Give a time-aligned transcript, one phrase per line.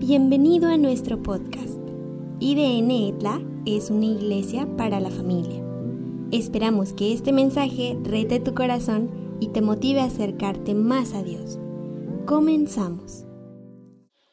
[0.00, 1.76] Bienvenido a nuestro podcast.
[2.40, 5.62] IDN Etla es una iglesia para la familia.
[6.32, 11.58] Esperamos que este mensaje rete tu corazón y te motive a acercarte más a Dios.
[12.26, 13.26] Comenzamos.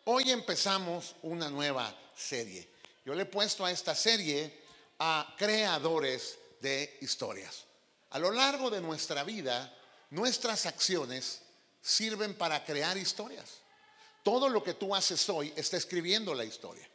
[0.05, 2.71] Hoy empezamos una nueva serie.
[3.05, 4.57] Yo le he puesto a esta serie
[4.99, 7.65] a creadores de historias.
[8.11, 9.77] A lo largo de nuestra vida,
[10.11, 11.41] nuestras acciones
[11.81, 13.66] sirven para crear historias.
[14.27, 16.85] Todo lo que tú haces hoy está escribiendo la historia.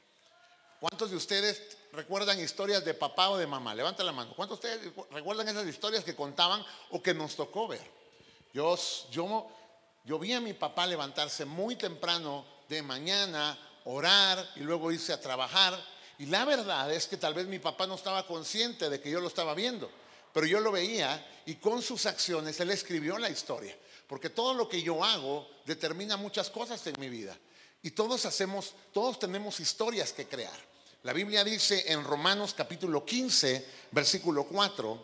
[0.79, 3.75] ¿Cuántos de ustedes recuerdan historias de papá o de mamá?
[3.75, 4.35] Levanta la mano.
[4.37, 7.91] ¿Cuántos de ustedes recuerdan esas historias que contaban o que nos tocó ver?
[8.53, 8.79] Yo,
[9.11, 9.49] yo,
[10.05, 15.21] yo vi a mi papá levantarse muy temprano de mañana, orar y luego irse a
[15.23, 15.83] trabajar.
[16.19, 19.23] Y la verdad es que tal vez mi papá no estaba consciente de que yo
[19.23, 19.91] lo estaba viendo,
[20.35, 23.75] pero yo lo veía y con sus acciones él escribió la historia.
[24.13, 27.35] Porque todo lo que yo hago determina muchas cosas en mi vida.
[27.81, 30.53] Y todos hacemos, todos tenemos historias que crear.
[31.03, 35.03] La Biblia dice en Romanos capítulo 15, versículo 4,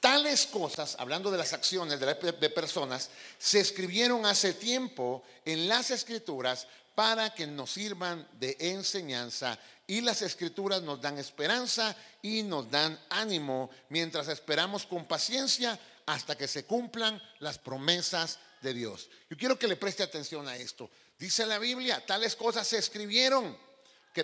[0.00, 5.90] tales cosas, hablando de las acciones de, de personas, se escribieron hace tiempo en las
[5.90, 12.70] escrituras para que nos sirvan de enseñanza y las escrituras nos dan esperanza y nos
[12.70, 19.08] dan ánimo mientras esperamos con paciencia hasta que se cumplan las promesas de Dios.
[19.28, 20.90] Yo quiero que le preste atención a esto.
[21.18, 23.56] Dice la Biblia, tales cosas se escribieron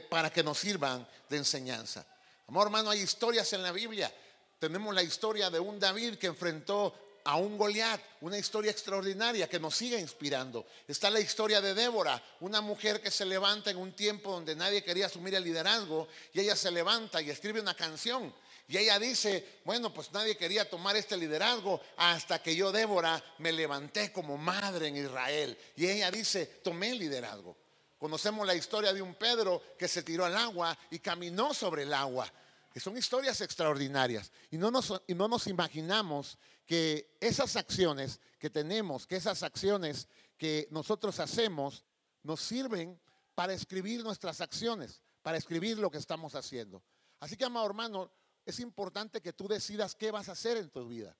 [0.09, 2.07] para que nos sirvan de enseñanza.
[2.47, 4.13] Amor hermano, hay historias en la Biblia.
[4.59, 9.61] Tenemos la historia de un David que enfrentó a un Goliat, una historia extraordinaria que
[9.61, 10.67] nos sigue inspirando.
[10.87, 14.83] Está la historia de Débora, una mujer que se levanta en un tiempo donde nadie
[14.83, 18.33] quería asumir el liderazgo y ella se levanta y escribe una canción
[18.71, 23.51] y ella dice, bueno, pues nadie quería tomar este liderazgo hasta que yo, Débora, me
[23.51, 25.57] levanté como madre en Israel.
[25.75, 27.57] Y ella dice, tomé el liderazgo.
[27.97, 31.95] Conocemos la historia de un Pedro que se tiró al agua y caminó sobre el
[31.95, 32.31] agua.
[32.71, 34.31] Que son historias extraordinarias.
[34.51, 40.09] Y no, nos, y no nos imaginamos que esas acciones que tenemos, que esas acciones
[40.37, 41.87] que nosotros hacemos,
[42.23, 43.01] nos sirven
[43.35, 46.83] para escribir nuestras acciones, para escribir lo que estamos haciendo.
[47.19, 48.13] Así que, amado hermano,
[48.49, 51.15] es importante que tú decidas qué vas a hacer en tu vida.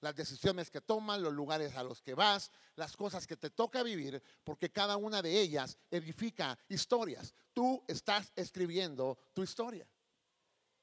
[0.00, 3.82] Las decisiones que tomas, los lugares a los que vas, las cosas que te toca
[3.82, 7.32] vivir, porque cada una de ellas edifica historias.
[7.54, 9.88] Tú estás escribiendo tu historia.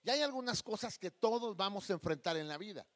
[0.02, 2.88] Y hay algunas cosas que todos vamos a enfrentar en la vida.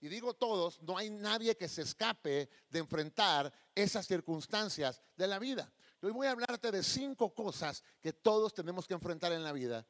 [0.00, 5.38] Y digo todos, no hay nadie que se escape de enfrentar esas circunstancias de la
[5.38, 5.70] vida.
[6.00, 9.86] Hoy voy a hablarte de cinco cosas que todos tenemos que enfrentar en la vida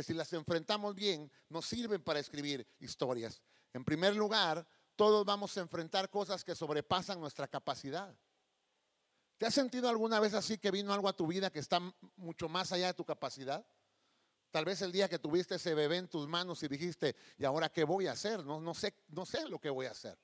[0.00, 3.42] que si las enfrentamos bien, nos sirven para escribir historias.
[3.74, 4.66] En primer lugar,
[4.96, 8.16] todos vamos a enfrentar cosas que sobrepasan nuestra capacidad.
[9.36, 11.80] ¿Te has sentido alguna vez así que vino algo a tu vida que está
[12.16, 13.62] mucho más allá de tu capacidad?
[14.50, 17.68] Tal vez el día que tuviste ese bebé en tus manos y dijiste, ¿y ahora
[17.68, 18.42] qué voy a hacer?
[18.42, 20.16] No, no, sé, no sé lo que voy a hacer.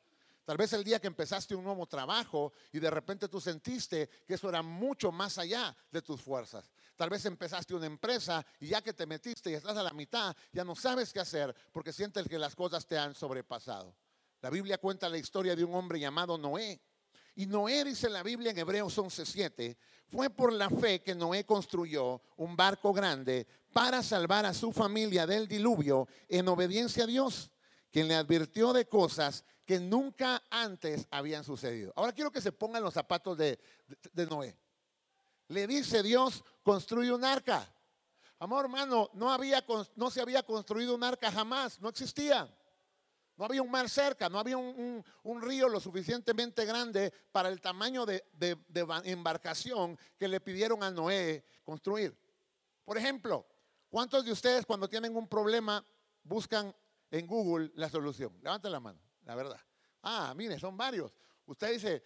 [0.46, 4.34] Tal vez el día que empezaste un nuevo trabajo y de repente tú sentiste que
[4.34, 6.70] eso era mucho más allá de tus fuerzas.
[6.94, 10.36] Tal vez empezaste una empresa y ya que te metiste y estás a la mitad,
[10.52, 13.96] ya no sabes qué hacer porque sientes que las cosas te han sobrepasado.
[14.40, 16.80] La Biblia cuenta la historia de un hombre llamado Noé.
[17.34, 19.76] Y Noé dice la Biblia en Hebreos 11:7,
[20.06, 25.26] fue por la fe que Noé construyó un barco grande para salvar a su familia
[25.26, 27.50] del diluvio en obediencia a Dios,
[27.90, 31.92] quien le advirtió de cosas que nunca antes habían sucedido.
[31.96, 33.58] Ahora quiero que se pongan los zapatos de,
[34.30, 34.56] Noé.
[35.48, 37.68] Le dice Dios, construye un arca.
[38.38, 39.64] Amor hermano, no, había,
[39.96, 42.48] no se había construido un arca jamás, no existía.
[43.36, 45.04] No había un mar cerca, no había un,
[45.42, 48.56] río lo suficientemente grande para el tamaño de, de,
[49.04, 52.16] embarcación que le pidieron a Noé construir.
[52.84, 53.46] Por ejemplo,
[53.90, 55.84] ¿cuántos de ustedes cuando tienen un problema
[56.22, 56.74] buscan
[57.10, 58.32] en Google la solución?
[58.42, 59.60] Levanten la mano, la verdad.
[60.02, 61.12] Ah, mire, son varios.
[61.44, 62.02] Usted dice,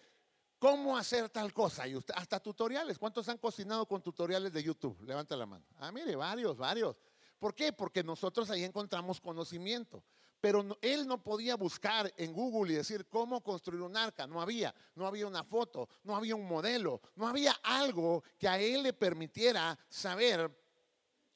[0.60, 1.88] ¿Cómo hacer tal cosa?
[1.88, 2.98] Y usted, hasta tutoriales.
[2.98, 5.00] ¿Cuántos han cocinado con tutoriales de YouTube?
[5.06, 5.64] Levanta la mano.
[5.78, 7.00] Ah, mire, varios, varios.
[7.38, 7.72] ¿Por qué?
[7.72, 10.04] Porque nosotros ahí encontramos conocimiento.
[10.38, 14.26] Pero él no podía buscar en Google y decir cómo construir un arca.
[14.26, 18.60] No había, no había una foto, no había un modelo, no había algo que a
[18.60, 20.54] él le permitiera saber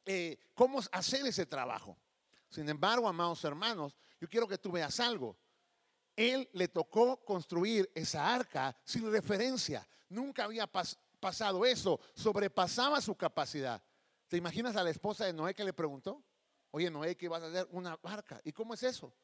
[0.04, 1.96] eh, cómo hacer ese trabajo.
[2.50, 5.38] Sin embargo, amados hermanos, yo quiero que tú veas algo.
[6.16, 9.86] Él le tocó construir esa arca sin referencia.
[10.08, 10.66] Nunca había
[11.20, 12.00] pasado eso.
[12.14, 13.82] Sobrepasaba su capacidad.
[14.28, 16.22] ¿Te imaginas a la esposa de Noé que le preguntó?
[16.70, 17.68] Oye, Noé, ¿qué vas a hacer?
[17.70, 18.40] Una arca.
[18.44, 19.14] ¿Y cómo es eso?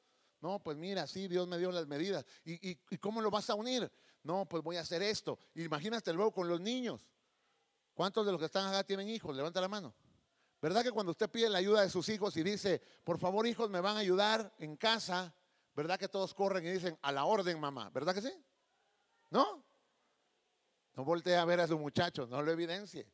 [0.41, 2.25] No, pues mira, sí, Dios me dio las medidas.
[2.45, 3.91] ¿Y, cómo lo vas a unir?
[4.23, 5.39] No, pues voy a hacer esto.
[5.55, 7.07] Imagínate luego con los niños.
[7.93, 9.37] ¿Cuántos de los que están acá tienen hijos?
[9.37, 9.95] Levanta la mano.
[10.63, 13.69] ¿Verdad que cuando usted pide la ayuda de sus hijos y dice, por favor hijos,
[13.71, 15.35] me van a ayudar en casa?
[15.75, 17.91] ¿Verdad que todos corren y dicen, a la orden mamá?
[17.91, 18.33] ¿Verdad que sí?
[19.31, 19.65] ¿No?
[20.95, 23.07] No voltee a ver a su muchacho, no lo evidencie.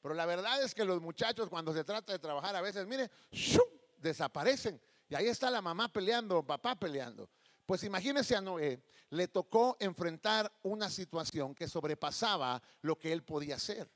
[0.00, 3.10] Pero la verdad es que los muchachos cuando se trata de trabajar a veces, mire,
[3.96, 4.80] desaparecen.
[5.08, 7.28] Y ahí está la mamá peleando, papá peleando.
[7.66, 13.56] Pues imagínese a Noé, le tocó enfrentar una situación que sobrepasaba lo que él podía
[13.56, 13.90] hacer.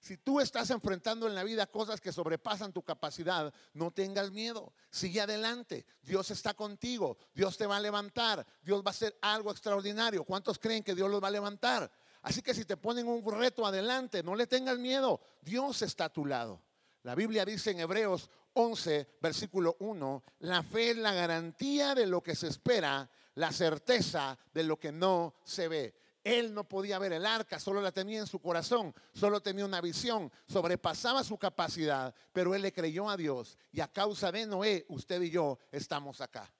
[0.00, 4.72] Si tú estás enfrentando en la vida cosas que sobrepasan tu capacidad, no tengas miedo.
[4.90, 5.84] Sigue adelante.
[6.00, 7.18] Dios está contigo.
[7.34, 8.46] Dios te va a levantar.
[8.62, 10.24] Dios va a hacer algo extraordinario.
[10.24, 11.92] ¿Cuántos creen que Dios los va a levantar?
[12.22, 15.20] Así que si te ponen un reto adelante, no le tengas miedo.
[15.42, 16.62] Dios está a tu lado.
[17.02, 22.22] La Biblia dice en Hebreos 11, versículo 1, la fe es la garantía de lo
[22.22, 25.94] que se espera, la certeza de lo que no se ve.
[26.22, 29.80] Él no podía ver el arca, solo la tenía en su corazón, solo tenía una
[29.80, 34.84] visión, sobrepasaba su capacidad, pero él le creyó a Dios y a causa de Noé,
[34.88, 36.52] usted y yo estamos acá.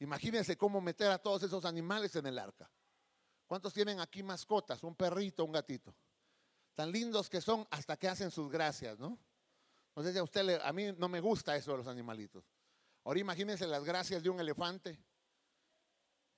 [0.00, 2.70] Imagínense cómo meter a todos esos animales en el arca.
[3.46, 4.82] ¿Cuántos tienen aquí mascotas?
[4.82, 5.94] Un perrito, un gatito.
[6.74, 9.18] Tan lindos que son hasta que hacen sus gracias, ¿no?
[9.96, 12.44] No sé a usted, a mí no me gusta eso de los animalitos.
[13.04, 15.00] Ahora imagínense las gracias de un elefante.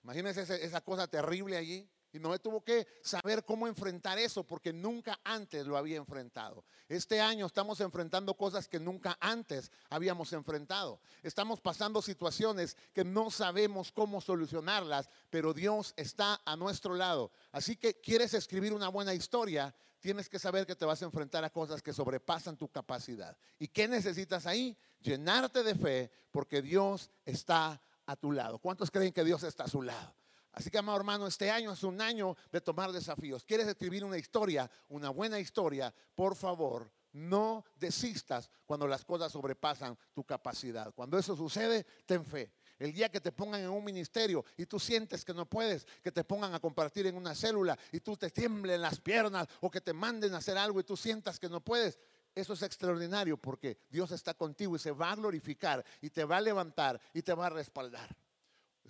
[0.02, 1.90] Imagínense esa cosa terrible allí.
[2.12, 6.64] Y Noé tuvo que saber cómo enfrentar eso porque nunca antes lo había enfrentado.
[6.88, 11.00] Este año estamos enfrentando cosas que nunca antes habíamos enfrentado.
[11.22, 17.30] Estamos pasando situaciones que no sabemos cómo solucionarlas, pero Dios está a nuestro lado.
[17.52, 21.44] Así que quieres escribir una buena historia, tienes que saber que te vas a enfrentar
[21.44, 23.36] a cosas que sobrepasan tu capacidad.
[23.58, 24.76] ¿Y qué necesitas ahí?
[25.00, 28.58] Llenarte de fe porque Dios está a tu lado.
[28.58, 30.19] ¿Cuántos creen que Dios está a su lado?
[30.52, 33.44] Así que, amado hermano, este año es un año de tomar desafíos.
[33.44, 35.94] ¿Quieres escribir una historia, una buena historia?
[36.14, 40.92] Por favor, no desistas cuando las cosas sobrepasan tu capacidad.
[40.94, 42.52] Cuando eso sucede, ten fe.
[42.78, 46.10] El día que te pongan en un ministerio y tú sientes que no puedes, que
[46.10, 49.82] te pongan a compartir en una célula y tú te tiemblen las piernas o que
[49.82, 51.98] te manden a hacer algo y tú sientas que no puedes,
[52.34, 56.38] eso es extraordinario porque Dios está contigo y se va a glorificar y te va
[56.38, 58.16] a levantar y te va a respaldar.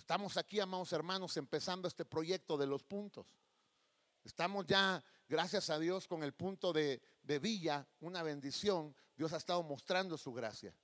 [0.01, 3.37] Estamos aquí, amados hermanos, empezando este proyecto de los puntos.
[4.23, 6.99] Estamos ya, gracias a Dios, con el punto de,
[7.39, 8.95] Villa, una bendición.
[9.15, 10.75] Dios ha estado mostrando su gracia.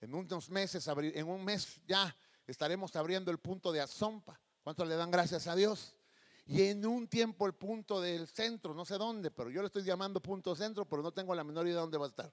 [0.00, 2.16] En unos meses, en un mes ya
[2.46, 4.40] estaremos abriendo el punto de Azompa.
[4.62, 5.94] ¿Cuántos le dan gracias a Dios?
[6.46, 9.82] Y en un tiempo el punto del centro, no sé dónde, pero yo le estoy
[9.82, 12.32] llamando punto centro, pero no tengo la menor idea de dónde va a estar.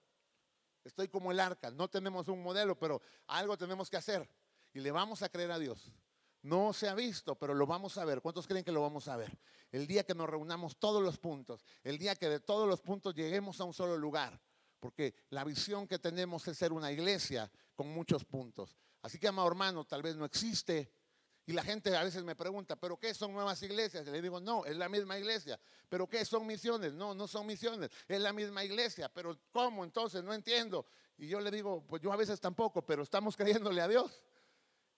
[0.86, 4.28] Estoy como el arca, no tenemos un modelo, pero algo tenemos que hacer.
[4.74, 5.92] Y le vamos a creer a Dios.
[6.42, 8.22] No se ha visto, pero lo vamos a ver.
[8.22, 9.38] ¿Cuántos creen que lo vamos a ver?
[9.72, 13.14] El día que nos reunamos todos los puntos, el día que de todos los puntos
[13.14, 14.40] lleguemos a un solo lugar,
[14.80, 18.78] porque la visión que tenemos es ser una iglesia con muchos puntos.
[19.02, 20.94] Así que, amado hermano, tal vez no existe.
[21.46, 24.08] Y la gente a veces me pregunta, ¿pero qué son nuevas iglesias?
[24.08, 25.60] Y le digo, no, es la misma iglesia.
[25.90, 26.94] ¿Pero qué son misiones?
[26.94, 29.10] No, no son misiones, es la misma iglesia.
[29.12, 30.24] ¿Pero cómo entonces?
[30.24, 30.86] No entiendo.
[31.18, 34.24] Y yo le digo, pues yo a veces tampoco, pero estamos creyéndole a Dios.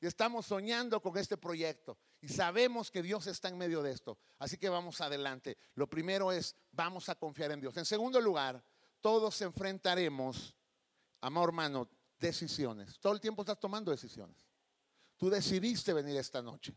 [0.01, 1.97] Y estamos soñando con este proyecto.
[2.21, 4.17] Y sabemos que Dios está en medio de esto.
[4.39, 5.59] Así que vamos adelante.
[5.75, 7.77] Lo primero es, vamos a confiar en Dios.
[7.77, 8.63] En segundo lugar,
[8.99, 10.55] todos enfrentaremos,
[11.21, 12.99] amor hermano, decisiones.
[12.99, 14.49] Todo el tiempo estás tomando decisiones.
[15.17, 16.75] Tú decidiste venir esta noche.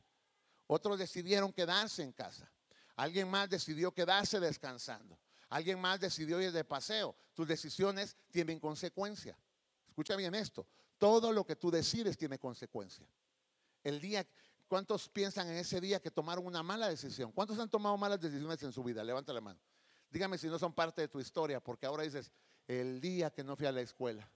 [0.67, 2.53] Otros decidieron quedarse en casa.
[2.95, 5.19] Alguien más decidió quedarse descansando.
[5.49, 7.17] Alguien más decidió ir de paseo.
[7.33, 9.39] Tus decisiones tienen consecuencia.
[9.89, 10.67] Escucha bien esto.
[10.99, 13.07] Todo lo que tú decides tiene consecuencia.
[13.83, 14.27] El día,
[14.67, 17.33] ¿cuántos piensan en ese día que tomaron una mala decisión?
[17.33, 19.05] ¿Cuántos han tomado malas decisiones en su vida?
[19.05, 19.61] Levanta la mano.
[20.11, 22.31] Dígame si no son parte de tu historia, porque ahora dices,
[22.69, 24.29] el día que no fui a la escuela.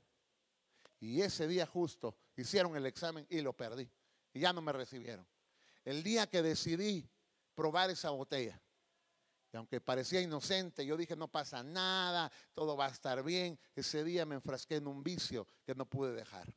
[1.00, 3.88] Y ese día justo hicieron el examen y lo perdí.
[4.32, 5.26] Y ya no me recibieron.
[5.84, 7.08] El día que decidí
[7.54, 8.60] probar esa botella.
[9.52, 13.58] Y aunque parecía inocente, yo dije, no pasa nada, todo va a estar bien.
[13.74, 16.52] Ese día me enfrasqué en un vicio que no pude dejar.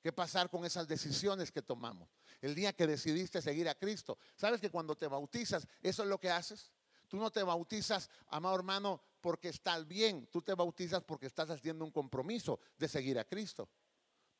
[0.00, 2.08] ¿Qué pasar con esas decisiones que tomamos?
[2.40, 4.18] El día que decidiste seguir a Cristo.
[4.36, 6.72] ¿Sabes que cuando te bautizas, eso es lo que haces?
[7.08, 10.28] Tú no te bautizas, amado hermano, porque estás bien.
[10.30, 13.68] Tú te bautizas porque estás haciendo un compromiso de seguir a Cristo.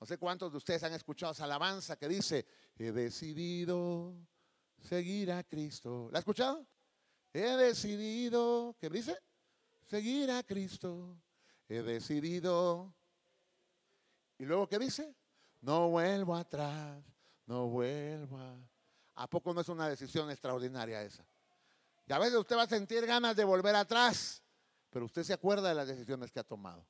[0.00, 2.46] No sé cuántos de ustedes han escuchado esa alabanza que dice,
[2.78, 4.14] he decidido
[4.78, 6.08] seguir a Cristo.
[6.12, 6.64] ¿La has escuchado?
[7.32, 9.16] He decidido, ¿qué dice?
[9.86, 11.16] Seguir a Cristo.
[11.68, 12.94] He decidido.
[14.38, 15.14] ¿Y luego qué dice?
[15.60, 17.02] No vuelvo atrás,
[17.46, 18.56] no vuelvo a...
[19.16, 21.26] ¿A poco no es una decisión extraordinaria esa?
[22.06, 24.42] Y a veces usted va a sentir ganas de volver atrás,
[24.88, 26.86] pero usted se acuerda de las decisiones que ha tomado.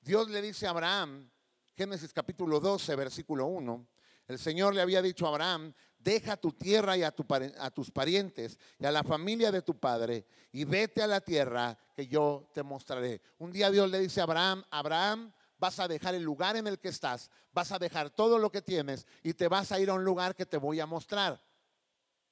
[0.00, 1.28] Dios le dice a Abraham,
[1.76, 3.86] Génesis capítulo 12, versículo 1,
[4.28, 5.74] el Señor le había dicho a Abraham,
[6.04, 10.64] deja tu tierra y a, tus parientes y a la familia de tu padre y
[10.64, 13.22] vete a la tierra que yo te mostraré.
[13.38, 16.78] Un día Dios le dice a Abraham, Abraham, vas a dejar el lugar en el
[16.78, 19.94] que estás, vas a dejar todo lo que tienes y te vas a ir a
[19.94, 21.42] un lugar que te voy a mostrar.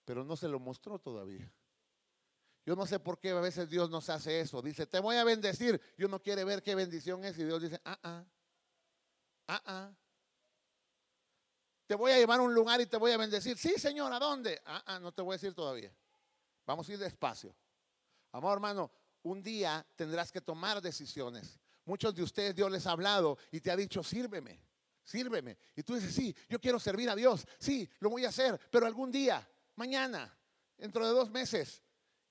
[0.05, 1.50] Pero no se lo mostró todavía.
[2.67, 4.61] Yo no sé por qué a veces Dios nos hace eso.
[4.61, 5.81] Dice, te voy a bendecir.
[5.97, 8.25] Y uno quiere ver qué bendición es y Dios dice, ah, ah,
[9.49, 9.93] ah, ah.
[11.93, 13.59] Te voy a llevar a un lugar y te voy a bendecir.
[13.59, 14.63] Sí, Señor, ¿a dónde?
[14.65, 15.95] Ah, ah, no te voy a decir todavía.
[16.65, 17.55] Vamos a ir despacio.
[18.31, 18.91] Amor, hermano,
[19.25, 21.61] un día tendrás que tomar decisiones.
[21.85, 24.65] Muchos de ustedes Dios les ha hablado y te ha dicho, sírveme,
[25.05, 25.59] sírveme.
[25.77, 27.47] Y tú dices, sí, yo quiero servir a Dios.
[27.59, 29.47] Sí, lo voy a hacer, pero algún día,
[29.77, 30.35] mañana,
[30.79, 31.83] dentro de dos meses,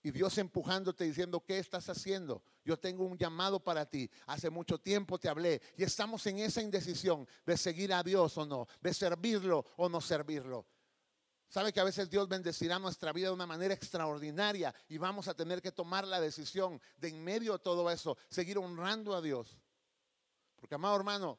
[0.04, 2.44] y Dios empujándote diciendo, ¿qué estás haciendo?
[2.66, 4.10] Yo tengo un llamado para ti.
[4.26, 8.46] Hace mucho tiempo te hablé y estamos en esa indecisión de seguir a Dios o
[8.46, 10.66] no, de servirlo o no servirlo.
[11.48, 15.34] Sabe que a veces Dios bendecirá nuestra vida de una manera extraordinaria y vamos a
[15.34, 19.58] tener que tomar la decisión de en medio de todo eso, seguir honrando a Dios.
[20.56, 21.38] Porque, amado hermano,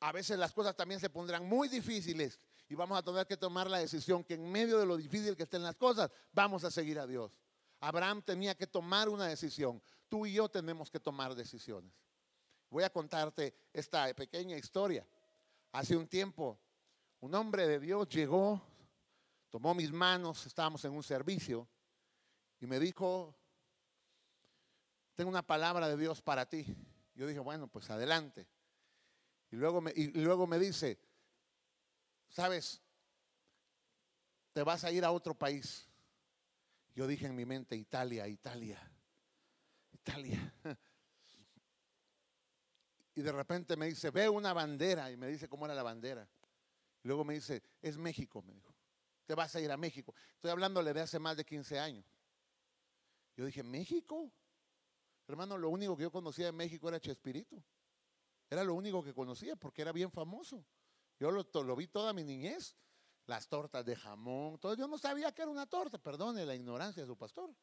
[0.00, 3.68] a veces las cosas también se pondrán muy difíciles y vamos a tener que tomar
[3.68, 6.98] la decisión que en medio de lo difícil que estén las cosas, vamos a seguir
[6.98, 7.42] a Dios.
[7.82, 9.82] Abraham tenía que tomar una decisión.
[10.08, 11.92] Tú y yo tenemos que tomar decisiones.
[12.70, 15.04] Voy a contarte esta pequeña historia.
[15.72, 16.60] Hace un tiempo,
[17.20, 18.62] un hombre de Dios llegó,
[19.50, 21.68] tomó mis manos, estábamos en un servicio,
[22.60, 23.34] y me dijo,
[25.16, 26.64] tengo una palabra de Dios para ti.
[27.16, 28.46] Yo dije, bueno, pues adelante.
[29.50, 31.00] Y luego me, y luego me dice,
[32.28, 32.80] sabes,
[34.52, 35.91] te vas a ir a otro país.
[36.94, 38.78] Yo dije en mi mente, Italia, Italia,
[39.92, 40.54] Italia.
[43.14, 45.10] Y de repente me dice, ve una bandera.
[45.10, 46.26] Y me dice cómo era la bandera.
[47.02, 48.74] Luego me dice, es México, me dijo.
[49.26, 50.14] Te vas a ir a México.
[50.34, 52.06] Estoy hablándole de hace más de 15 años.
[53.36, 54.32] Yo dije, ¿México?
[55.28, 57.62] Hermano, lo único que yo conocía de México era Chespirito.
[58.50, 60.64] Era lo único que conocía porque era bien famoso.
[61.18, 62.76] Yo lo vi toda mi niñez
[63.26, 64.74] las tortas de jamón, todo.
[64.74, 67.54] Yo no sabía que era una torta, perdone la ignorancia de su pastor.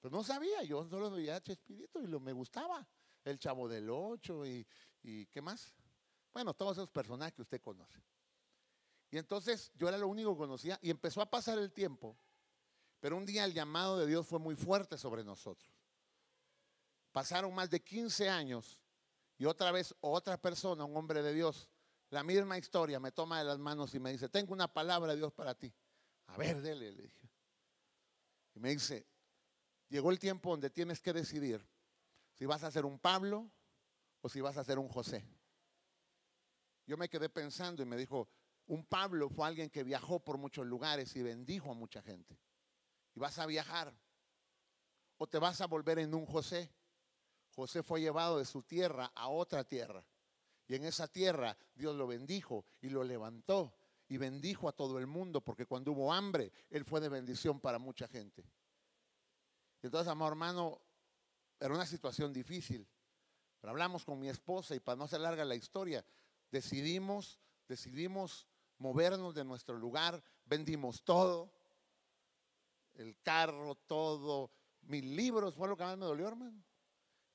[0.00, 2.86] Pero no sabía, yo solo veía Chespirito y lo, me gustaba.
[3.24, 4.64] El Chavo del Ocho y,
[5.02, 5.74] y ¿qué más?
[6.32, 8.00] Bueno, todos esos personajes que usted conoce.
[9.10, 12.16] Y entonces yo era lo único que conocía y empezó a pasar el tiempo,
[13.00, 15.72] pero un día el llamado de Dios fue muy fuerte sobre nosotros.
[17.12, 18.78] Pasaron más de 15 años
[19.38, 21.68] y otra vez otra persona, un hombre de Dios,
[22.10, 25.18] la misma historia, me toma de las manos y me dice, tengo una palabra de
[25.18, 25.72] Dios para ti.
[26.28, 27.30] A ver, dele, le dije.
[28.54, 29.06] Y me dice,
[29.88, 31.66] llegó el tiempo donde tienes que decidir
[32.32, 33.50] si vas a ser un Pablo
[34.20, 35.24] o si vas a ser un José.
[36.86, 38.28] Yo me quedé pensando y me dijo,
[38.66, 42.38] un Pablo fue alguien que viajó por muchos lugares y bendijo a mucha gente.
[43.14, 43.92] Y vas a viajar.
[45.18, 46.72] O te vas a volver en un José.
[47.54, 50.04] José fue llevado de su tierra a otra tierra.
[50.68, 53.74] Y en esa tierra Dios lo bendijo y lo levantó
[54.08, 57.78] y bendijo a todo el mundo, porque cuando hubo hambre, Él fue de bendición para
[57.78, 58.44] mucha gente.
[59.82, 60.80] Entonces, amor hermano,
[61.58, 62.86] era una situación difícil.
[63.60, 66.04] Pero hablamos con mi esposa y para no hacer larga la historia,
[66.50, 68.46] decidimos, decidimos
[68.78, 71.50] movernos de nuestro lugar, vendimos todo,
[72.94, 74.50] el carro, todo,
[74.82, 76.62] mis libros, fue lo que más me dolió, hermano.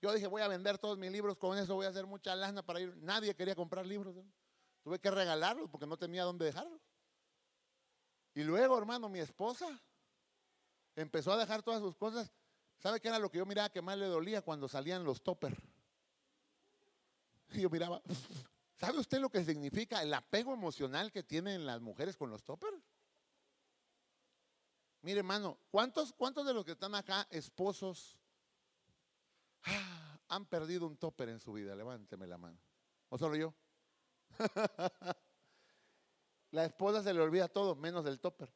[0.01, 2.63] Yo dije, voy a vender todos mis libros, con eso voy a hacer mucha lana
[2.63, 2.95] para ir.
[2.97, 4.15] Nadie quería comprar libros.
[4.83, 6.81] Tuve que regalarlos porque no tenía dónde dejarlos.
[8.33, 9.79] Y luego, hermano, mi esposa
[10.95, 12.31] empezó a dejar todas sus cosas.
[12.79, 15.55] ¿Sabe qué era lo que yo miraba que más le dolía cuando salían los topper?
[17.51, 18.01] Y yo miraba,
[18.79, 22.73] ¿sabe usted lo que significa el apego emocional que tienen las mujeres con los topper?
[25.01, 28.17] Mire, hermano, ¿cuántos, ¿cuántos de los que están acá, esposos,
[30.27, 31.75] han perdido un topper en su vida.
[31.75, 32.59] Levánteme la mano.
[33.09, 33.53] ¿O solo yo?
[36.51, 38.51] la esposa se le olvida todo, menos el topper.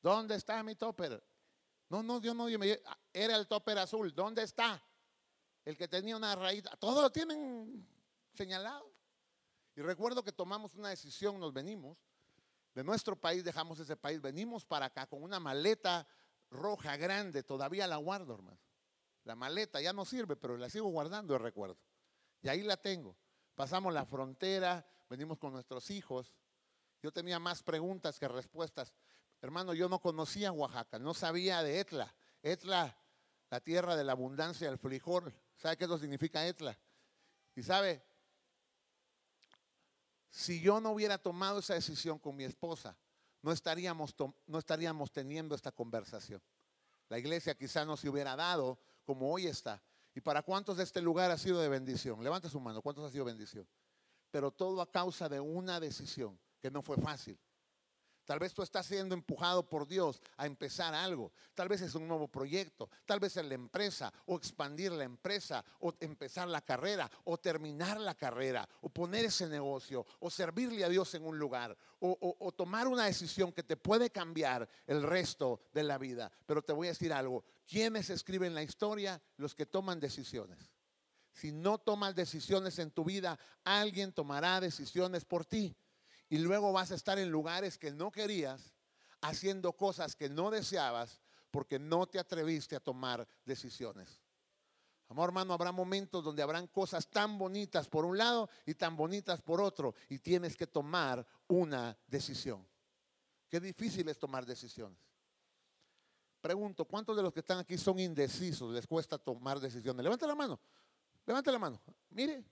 [0.00, 1.22] ¿Dónde está mi topper?
[1.88, 4.14] No, no, Dios no, era el topper azul.
[4.14, 4.82] ¿Dónde está?
[5.64, 6.62] El que tenía una raíz.
[6.78, 7.86] Todos lo tienen
[8.34, 8.92] señalado.
[9.74, 11.98] Y recuerdo que tomamos una decisión, nos venimos
[12.74, 16.06] de nuestro país, dejamos ese país, venimos para acá con una maleta
[16.50, 18.58] roja grande, todavía la guardo, hermano.
[19.28, 21.76] La maleta ya no sirve, pero la sigo guardando de recuerdo.
[22.40, 23.14] Y ahí la tengo.
[23.54, 26.32] Pasamos la frontera, venimos con nuestros hijos.
[27.02, 28.94] Yo tenía más preguntas que respuestas.
[29.42, 32.14] Hermano, yo no conocía Oaxaca, no sabía de Etla.
[32.42, 32.96] Etla
[33.50, 35.34] la tierra de la abundancia del frijol.
[35.58, 36.78] ¿Sabe qué eso significa Etla?
[37.54, 38.02] Y sabe,
[40.30, 42.96] si yo no hubiera tomado esa decisión con mi esposa,
[43.42, 44.14] no estaríamos,
[44.46, 46.40] no estaríamos teniendo esta conversación.
[47.10, 48.78] La iglesia quizá no se hubiera dado
[49.08, 49.82] como hoy está.
[50.14, 52.22] ¿Y para cuántos de este lugar ha sido de bendición?
[52.22, 53.66] Levanta su mano, ¿cuántos ha sido bendición?
[54.30, 57.40] Pero todo a causa de una decisión que no fue fácil.
[58.28, 61.32] Tal vez tú estás siendo empujado por Dios a empezar algo.
[61.54, 62.90] Tal vez es un nuevo proyecto.
[63.06, 67.98] Tal vez es la empresa o expandir la empresa o empezar la carrera o terminar
[67.98, 72.86] la carrera o poner ese negocio o servirle a Dios en un lugar o, tomar
[72.86, 76.30] una decisión que te puede cambiar el resto de la vida.
[76.44, 77.46] Pero te voy a decir algo.
[77.66, 79.22] ¿Quiénes escriben la historia?
[79.38, 80.70] Los que toman decisiones.
[81.32, 85.74] Si no tomas decisiones en tu vida, alguien tomará decisiones por ti
[86.28, 88.74] y luego vas a estar en lugares que no querías,
[89.20, 91.20] haciendo cosas que no deseabas,
[91.50, 94.20] porque no te atreviste a tomar decisiones.
[95.08, 99.40] Amor hermano, habrá momentos donde habrán cosas tan bonitas por un lado y tan bonitas
[99.40, 102.66] por otro, y tienes que tomar una decisión.
[103.48, 104.98] Qué difícil es tomar decisiones.
[106.42, 108.72] Pregunto, ¿cuántos de los que están aquí son indecisos?
[108.72, 110.04] ¿Les cuesta tomar decisiones?
[110.04, 110.60] Levanta la mano,
[111.26, 111.80] levanta la mano.
[112.10, 112.44] Mire,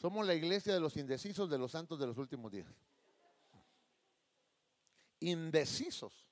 [0.00, 2.74] somos la iglesia de los indecisos de los santos de los últimos días
[5.20, 6.26] indecisos.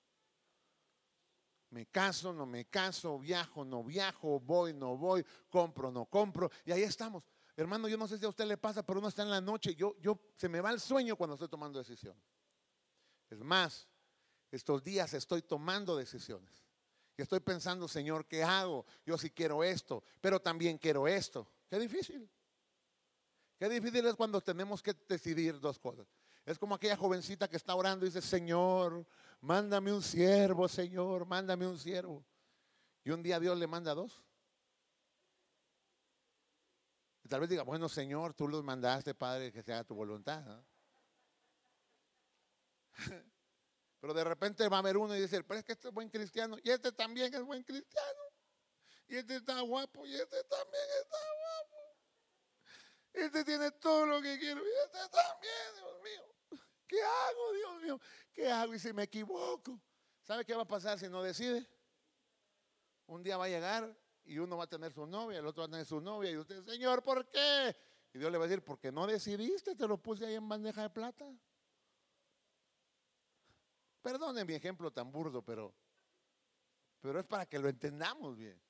[1.70, 6.50] Me caso, no me caso, viajo, no viajo, voy, no voy, compro, no compro.
[6.64, 7.24] Y ahí estamos.
[7.56, 9.74] Hermano, yo no sé si a usted le pasa, pero uno está en la noche,
[9.74, 12.22] yo, yo se me va el sueño cuando estoy tomando decisiones.
[13.30, 13.88] Es más,
[14.50, 16.64] estos días estoy tomando decisiones.
[17.16, 18.84] Y estoy pensando, Señor, ¿qué hago?
[19.04, 21.50] Yo sí quiero esto, pero también quiero esto.
[21.68, 22.30] Qué difícil.
[23.58, 26.06] Qué difícil es cuando tenemos que decidir dos cosas.
[26.46, 29.04] Es como aquella jovencita que está orando y dice, Señor,
[29.40, 32.24] mándame un siervo, Señor, mándame un siervo.
[33.02, 34.22] Y un día Dios le manda dos.
[37.24, 40.64] Y tal vez diga, bueno, Señor, tú los mandaste, Padre, que sea tu voluntad.
[44.00, 46.08] Pero de repente va a haber uno y dice, pero es que este es buen
[46.08, 48.20] cristiano, y este también es buen cristiano,
[49.08, 51.98] y este está guapo, y este también está guapo.
[53.14, 56.35] Este tiene todo lo que quiero, y este también, Dios mío.
[56.86, 58.00] ¿Qué hago, Dios mío?
[58.32, 58.74] ¿Qué hago?
[58.74, 59.80] Y si me equivoco,
[60.22, 61.68] ¿sabe qué va a pasar si no decide?
[63.06, 65.66] Un día va a llegar y uno va a tener su novia, el otro va
[65.66, 67.76] a tener su novia, y usted, Señor, ¿por qué?
[68.12, 70.82] Y Dios le va a decir, porque no decidiste, te lo puse ahí en bandeja
[70.82, 71.32] de plata.
[74.02, 75.74] Perdone mi ejemplo tan burdo, pero,
[77.00, 78.60] pero es para que lo entendamos bien.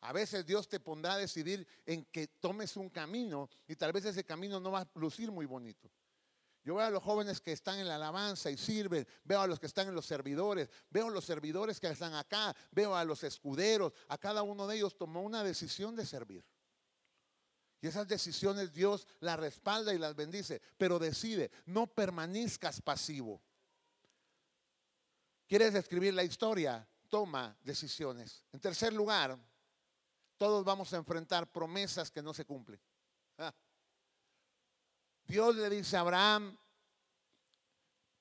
[0.00, 4.04] A veces Dios te pondrá a decidir en que tomes un camino y tal vez
[4.04, 5.90] ese camino no va a lucir muy bonito.
[6.64, 9.58] Yo veo a los jóvenes que están en la alabanza y sirven, veo a los
[9.58, 13.24] que están en los servidores, veo a los servidores que están acá, veo a los
[13.24, 16.44] escuderos, a cada uno de ellos tomó una decisión de servir.
[17.80, 23.42] Y esas decisiones Dios las respalda y las bendice, pero decide, no permanezcas pasivo.
[25.48, 26.88] ¿Quieres escribir la historia?
[27.08, 28.44] Toma decisiones.
[28.52, 29.36] En tercer lugar,
[30.36, 32.80] todos vamos a enfrentar promesas que no se cumplen.
[35.32, 36.58] Dios le dice a Abraham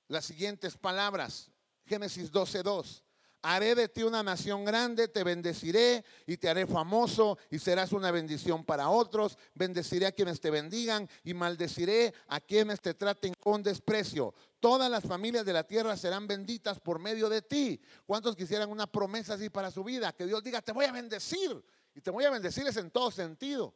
[0.08, 1.52] las siguientes palabras.
[1.86, 3.04] Génesis 12:2.
[3.42, 8.12] Haré de ti una nación grande, te bendeciré y te haré famoso y serás una
[8.12, 9.38] bendición para otros.
[9.56, 14.34] Bendeciré a quienes te bendigan y maldeciré a quienes te traten con desprecio.
[14.62, 17.82] Todas las familias de la tierra serán benditas por medio de ti.
[18.06, 20.14] ¿Cuántos quisieran una promesa así para su vida?
[20.14, 21.62] Que Dios diga, te voy a bendecir.
[21.94, 23.76] Y te voy a bendecir es en todo sentido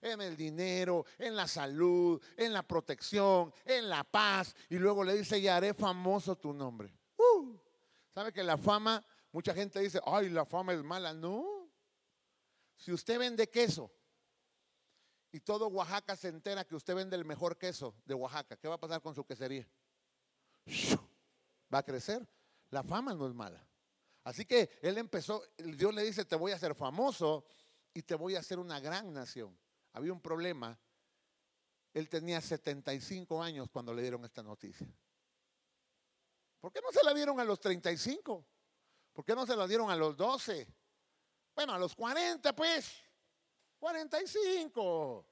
[0.00, 4.54] en el dinero, en la salud, en la protección, en la paz.
[4.68, 6.92] Y luego le dice, y haré famoso tu nombre.
[7.16, 7.56] Uh,
[8.08, 11.12] ¿Sabe que la fama, mucha gente dice, ay, la fama es mala?
[11.12, 11.70] No.
[12.76, 13.92] Si usted vende queso
[15.32, 18.76] y todo Oaxaca se entera que usted vende el mejor queso de Oaxaca, ¿qué va
[18.76, 19.68] a pasar con su quesería?
[21.72, 22.26] Va a crecer.
[22.70, 23.64] La fama no es mala.
[24.24, 27.44] Así que él empezó, Dios le dice, te voy a hacer famoso
[27.92, 29.56] y te voy a hacer una gran nación
[29.92, 30.78] había un problema.
[31.92, 34.86] Él tenía 75 años cuando le dieron esta noticia.
[36.60, 38.46] ¿Por qué no se la dieron a los 35?
[39.12, 40.68] ¿Por qué no se la dieron a los 12?
[41.54, 43.02] Bueno, a los 40 pues.
[43.78, 45.26] 45.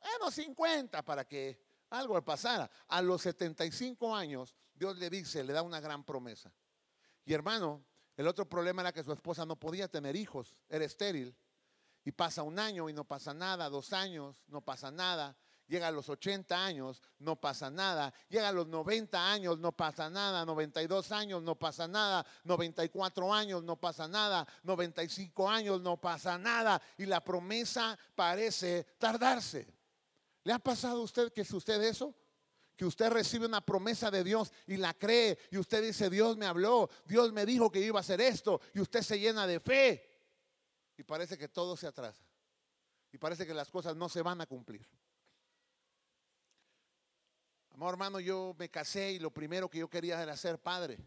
[0.00, 2.70] Bueno, 50 para que algo pasara.
[2.86, 6.52] A los 75 años Dios le dice, le da una gran promesa.
[7.24, 7.84] Y hermano,
[8.16, 11.36] el otro problema era que su esposa no podía tener hijos, era estéril.
[12.08, 15.36] Y pasa un año y no pasa nada, dos años, no pasa nada.
[15.66, 18.14] Llega a los 80 años, no pasa nada.
[18.30, 20.46] Llega a los 90 años, no pasa nada.
[20.46, 22.24] 92 años, no pasa nada.
[22.44, 24.48] 94 años, no pasa nada.
[24.62, 26.80] 95 años, no pasa nada.
[26.96, 29.68] Y la promesa parece tardarse.
[30.44, 32.14] ¿Le ha pasado a usted que es usted eso?
[32.74, 35.38] Que usted recibe una promesa de Dios y la cree.
[35.50, 38.62] Y usted dice, Dios me habló, Dios me dijo que iba a hacer esto.
[38.72, 40.07] Y usted se llena de fe.
[40.98, 42.22] Y parece que todo se atrasa.
[43.12, 44.86] Y parece que las cosas no se van a cumplir.
[47.70, 50.98] Amor hermano, yo me casé y lo primero que yo quería era ser padre.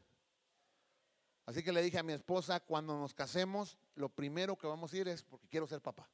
[1.46, 4.98] Así que le dije a mi esposa, cuando nos casemos, lo primero que vamos a
[4.98, 6.10] ir es porque quiero ser papá.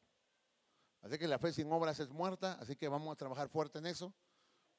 [1.04, 3.86] Así que la fe sin obras es muerta, así que vamos a trabajar fuerte en
[3.86, 4.12] eso.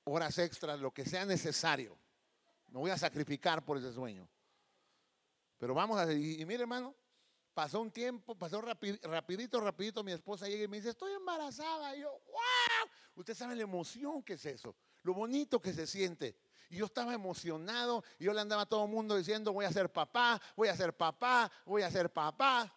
[0.02, 1.96] Horas extras, lo que sea necesario.
[2.70, 4.28] Me voy a sacrificar por ese sueño.
[5.58, 6.12] Pero vamos a...
[6.12, 6.96] Y, y mire hermano,
[7.58, 11.96] pasó un tiempo, pasó rapidito, rapidito, mi esposa llega y me dice, estoy embarazada.
[11.96, 16.36] Y yo, wow, usted sabe la emoción que es eso lo bonito que se siente.
[16.70, 19.72] Y yo estaba emocionado y yo le andaba a todo el mundo diciendo, voy a
[19.72, 22.72] ser papá, voy a ser papá, voy a ser papá.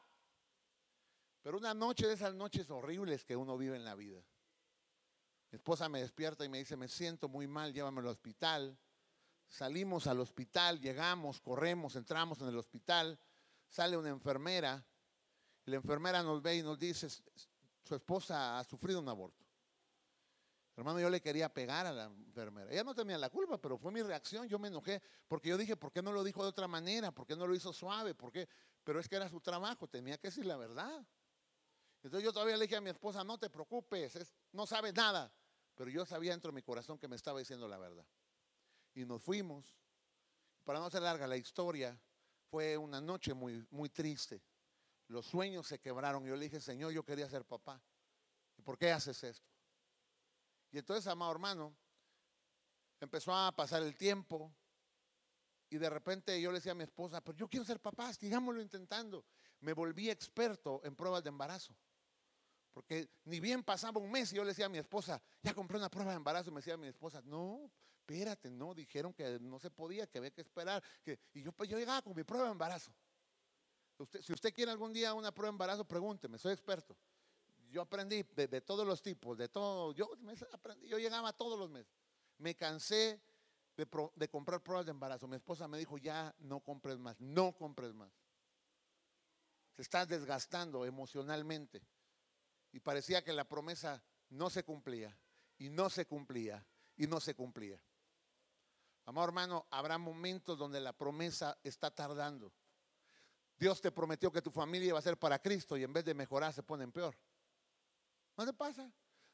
[1.43, 4.19] Pero una noche de esas noches horribles que uno vive en la vida.
[5.51, 8.75] Mi esposa me despierta y me dice, me siento muy mal, llévame al hospital.
[9.47, 13.19] Salimos al hospital, llegamos, corremos, entramos en el hospital,
[13.71, 14.85] sale una enfermera
[15.65, 19.45] y la enfermera nos ve y nos dice, su esposa ha sufrido un aborto.
[20.75, 22.71] Hermano, yo le quería pegar a la enfermera.
[22.71, 24.47] Ella no tenía la culpa, pero fue mi reacción.
[24.47, 27.11] Yo me enojé porque yo dije, ¿por qué no lo dijo de otra manera?
[27.11, 28.13] ¿Por qué no lo hizo suave?
[28.13, 28.47] ¿Por qué?
[28.83, 31.05] Pero es que era su trabajo, tenía que decir la verdad.
[32.03, 35.31] Entonces yo todavía le dije a mi esposa, no te preocupes, no sabes nada.
[35.75, 38.05] Pero yo sabía dentro de mi corazón que me estaba diciendo la verdad.
[38.95, 39.77] Y nos fuimos.
[40.63, 41.99] Para no hacer larga la historia,
[42.51, 44.43] fue una noche muy, muy triste.
[45.07, 46.25] Los sueños se quebraron.
[46.25, 47.81] Yo le dije, Señor, yo quería ser papá.
[48.57, 49.49] ¿Y por qué haces esto?
[50.69, 51.73] Y entonces, amado hermano,
[52.99, 54.53] empezó a pasar el tiempo
[55.69, 58.61] y de repente yo le decía a mi esposa, pero yo quiero ser papá, sigámoslo
[58.61, 59.25] intentando.
[59.61, 61.73] Me volví experto en pruebas de embarazo.
[62.73, 65.77] Porque ni bien pasaba un mes y yo le decía a mi esposa, ya compré
[65.77, 66.49] una prueba de embarazo.
[66.49, 67.71] Y me decía a mi esposa, no,
[68.11, 70.83] espérate, no, dijeron que no se podía, que había que esperar.
[71.03, 72.93] Que, y yo, pues, yo llegaba con mi prueba de embarazo.
[74.21, 76.95] si usted quiere algún día una prueba de embarazo, pregúnteme, soy experto
[77.71, 79.93] yo aprendí de, todos los tipos, de todo.
[79.93, 80.11] Yo,
[80.51, 81.91] aprendí, yo llegaba todos los meses.
[82.37, 83.21] Me cansé
[83.77, 85.27] de, comprar pruebas de embarazo.
[85.27, 88.11] Mi esposa me dijo, ya no compres más, no compres más.
[89.75, 91.81] Se está desgastando emocionalmente.
[92.73, 95.17] Y parecía que la promesa no se cumplía,
[95.57, 96.65] y no se cumplía,
[96.97, 97.81] y no se cumplía.
[99.05, 102.53] Amor hermano, habrá momentos donde la promesa está tardando.
[103.57, 106.13] Dios te prometió que tu familia iba a ser para Cristo y en vez de
[106.13, 107.15] mejorar se pone en peor.
[108.37, 108.91] ¿No te pasa?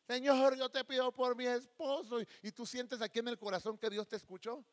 [0.07, 3.89] Señor, yo te pido por mi esposo y, tú sientes aquí en el corazón que
[3.89, 4.65] Dios te escuchó.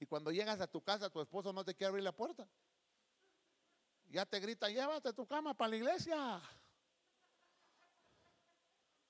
[0.00, 2.48] Y cuando llegas a tu casa, tu esposo no te quiere abrir la puerta.
[4.06, 6.40] Ya te grita, llévate tu cama para la iglesia.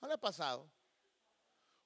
[0.00, 0.68] ¿No le ha pasado?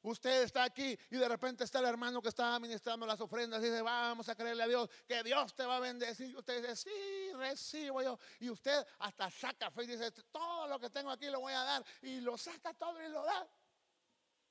[0.02, 3.66] Usted está aquí y de repente está el hermano que está administrando las ofrendas y
[3.66, 6.30] dice, vamos a creerle a Dios, que Dios te va a bendecir.
[6.30, 8.18] Y usted dice, sí, recibo yo.
[8.40, 11.62] Y usted hasta saca fe y dice, todo lo que tengo aquí lo voy a
[11.62, 11.84] dar.
[12.02, 13.48] Y lo saca todo y lo da.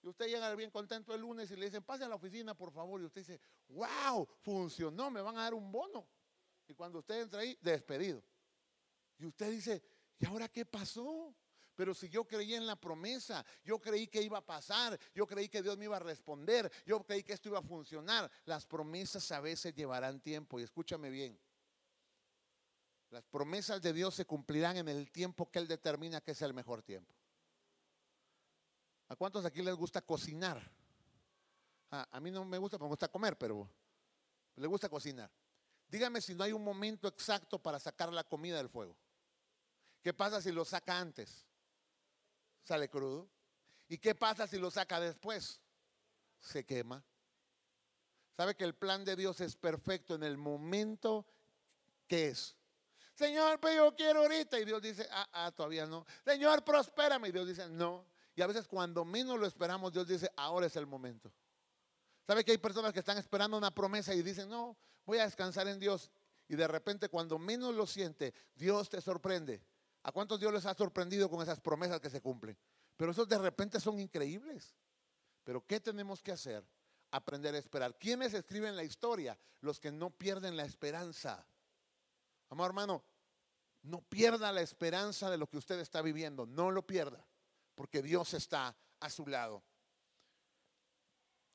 [0.04, 2.72] Y usted llega bien contento el lunes y le dicen, pase a la oficina, por
[2.72, 3.02] favor.
[3.02, 6.08] Y usted dice, wow, funcionó, me van a dar un bono.
[6.66, 8.24] Y cuando usted entra ahí, despedido.
[9.20, 9.84] Y usted dice,
[10.18, 11.36] ¿y ahora qué pasó?
[11.76, 15.50] Pero si yo creí en la promesa, yo creí que iba a pasar, yo creí
[15.50, 18.30] que Dios me iba a responder, yo creí que esto iba a funcionar.
[18.46, 21.40] Las promesas a veces llevarán tiempo y escúchame bien.
[23.10, 26.54] Las promesas de Dios se cumplirán en el tiempo que Él determina que es el
[26.54, 27.14] mejor tiempo.
[29.10, 30.62] ¿A cuántos aquí les gusta cocinar?
[31.92, 33.70] Ah, a mí no me gusta, me gusta comer, pero
[34.56, 35.30] le gusta cocinar.
[35.90, 38.96] Dígame si no hay un momento exacto para sacar la comida del fuego.
[40.02, 41.46] ¿Qué pasa si lo saca antes?
[42.64, 43.30] Sale crudo.
[43.88, 45.62] ¿Y qué pasa si lo saca después?
[46.40, 47.04] Se quema.
[48.38, 51.26] ¿Sabe que el plan de Dios es perfecto en el momento
[52.08, 52.56] que es?
[53.14, 54.60] Señor, pero yo quiero ahorita.
[54.60, 56.06] Y Dios dice, ah, ah, todavía no.
[56.26, 57.28] Señor, prospérame.
[57.28, 58.06] Y Dios dice, no.
[58.36, 61.32] Y a veces cuando menos lo esperamos, Dios dice, ahora es el momento.
[62.26, 65.68] ¿Sabe que hay personas que están esperando una promesa y dicen, no, voy a descansar
[65.68, 66.10] en Dios?
[66.48, 69.62] Y de repente cuando menos lo siente, Dios te sorprende.
[70.04, 72.58] ¿A cuántos Dios les ha sorprendido con esas promesas que se cumplen?
[72.98, 74.76] Pero esos de repente son increíbles.
[75.44, 76.66] Pero ¿qué tenemos que hacer?
[77.12, 77.98] Aprender a esperar.
[77.98, 79.38] ¿Quiénes escriben la historia?
[79.62, 81.46] Los que no pierden la esperanza.
[82.50, 83.04] Amor hermano,
[83.84, 86.46] no pierda la esperanza de lo que usted está viviendo.
[86.46, 87.26] No lo pierda,
[87.76, 89.64] porque Dios está a su lado.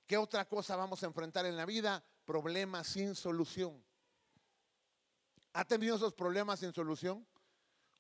[0.06, 2.04] ¿Qué otra cosa vamos a enfrentar en la vida?
[2.24, 3.85] Problemas sin solución.
[5.52, 7.26] ¿Ha tenido esos problemas sin solución?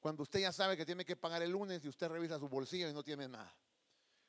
[0.00, 2.88] Cuando usted ya sabe que tiene que pagar el lunes y usted revisa su bolsillo
[2.88, 3.54] y no tiene nada.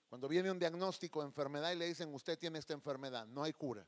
[0.10, 3.54] Cuando viene un diagnóstico de enfermedad y le dicen, usted tiene esta enfermedad, no hay
[3.54, 3.86] cura.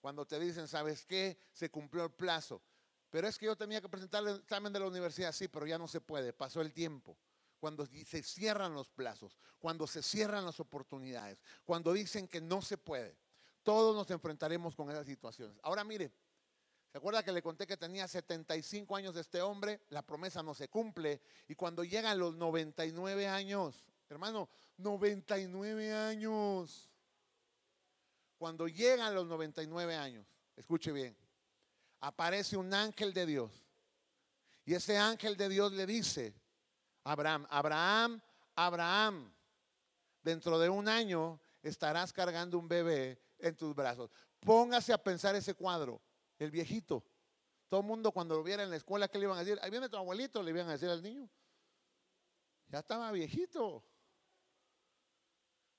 [0.00, 1.38] Cuando te dicen, ¿sabes qué?
[1.52, 2.62] Se cumplió el plazo.
[3.10, 5.78] Pero es que yo tenía que presentar el examen de la universidad, sí, pero ya
[5.78, 7.16] no se puede, pasó el tiempo
[7.64, 12.76] cuando se cierran los plazos, cuando se cierran las oportunidades, cuando dicen que no se
[12.76, 13.16] puede.
[13.62, 15.56] Todos nos enfrentaremos con esas situaciones.
[15.62, 16.12] Ahora mire,
[16.94, 19.80] ¿se acuerda que le conté que tenía 75 años de este hombre?
[19.88, 21.20] La promesa no se cumple.
[21.48, 26.88] Y cuando llegan los 99 años, hermano, 99 años.
[28.38, 31.16] Cuando llegan los 99 años, escuche bien,
[31.98, 33.50] aparece un ángel de Dios.
[34.64, 36.32] Y ese ángel de Dios le dice,
[37.02, 38.22] Abraham, Abraham,
[38.54, 39.34] Abraham,
[40.22, 44.12] dentro de un año estarás cargando un bebé en tus brazos.
[44.38, 46.00] Póngase a pensar ese cuadro,
[46.38, 47.04] el viejito.
[47.68, 49.58] Todo el mundo cuando lo viera en la escuela, ¿qué le iban a decir?
[49.62, 51.28] Ahí viene tu abuelito, le iban a decir al niño.
[52.68, 53.84] Ya estaba viejito.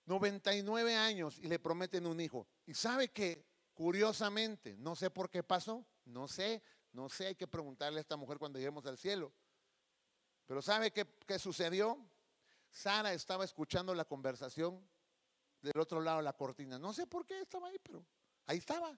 [0.06, 2.48] 99 años y le prometen un hijo.
[2.66, 7.48] Y sabe que, curiosamente, no sé por qué pasó, no sé, no sé, hay que
[7.48, 9.34] preguntarle a esta mujer cuando lleguemos al cielo.
[10.46, 11.98] Pero ¿sabe qué, sucedió?
[12.70, 14.88] Sara estaba escuchando la conversación
[15.62, 16.78] del otro lado de la cortina.
[16.78, 18.06] No sé por qué estaba ahí, pero
[18.46, 18.98] ahí estaba.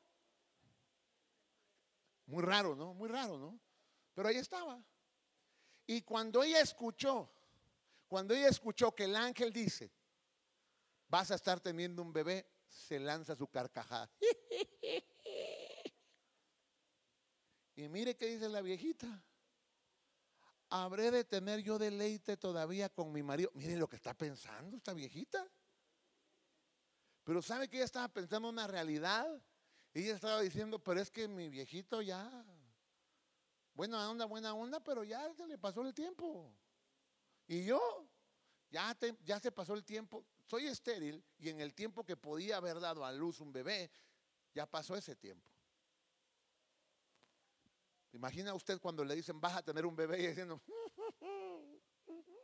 [2.28, 2.94] Muy raro, ¿no?
[2.94, 3.60] Muy raro, ¿no?
[4.14, 4.82] Pero ahí estaba.
[5.88, 7.30] Y cuando ella escuchó,
[8.08, 9.92] cuando ella escuchó que el ángel dice,
[11.08, 14.10] vas a estar teniendo un bebé, se lanza su carcajada.
[17.76, 19.24] Y mire qué dice la viejita
[20.70, 23.52] habré de tener yo deleite todavía con mi marido.
[23.54, 25.48] Mire lo que está pensando esta viejita.
[27.24, 29.28] Pero sabe que ella estaba pensando una realidad.
[29.98, 32.30] Ella estaba diciendo, pero es que mi viejito ya,
[33.74, 36.54] buena onda, buena onda, pero ya se le pasó el tiempo.
[37.48, 38.08] Y yo,
[38.70, 40.24] ya, ya se pasó el tiempo.
[40.46, 43.90] Soy estéril y en el tiempo que podía haber dado a luz un bebé,
[44.54, 45.52] ya pasó ese tiempo.
[48.12, 50.62] Imagina usted cuando le dicen vas a tener un bebé y diciendo,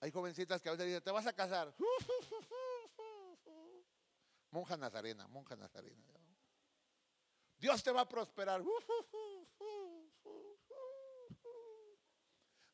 [0.00, 1.74] hay jovencitas que a veces dicen, te vas a casar.
[4.50, 6.04] monja nazarena, monja nazarena.
[7.58, 8.62] Dios te va a prosperar.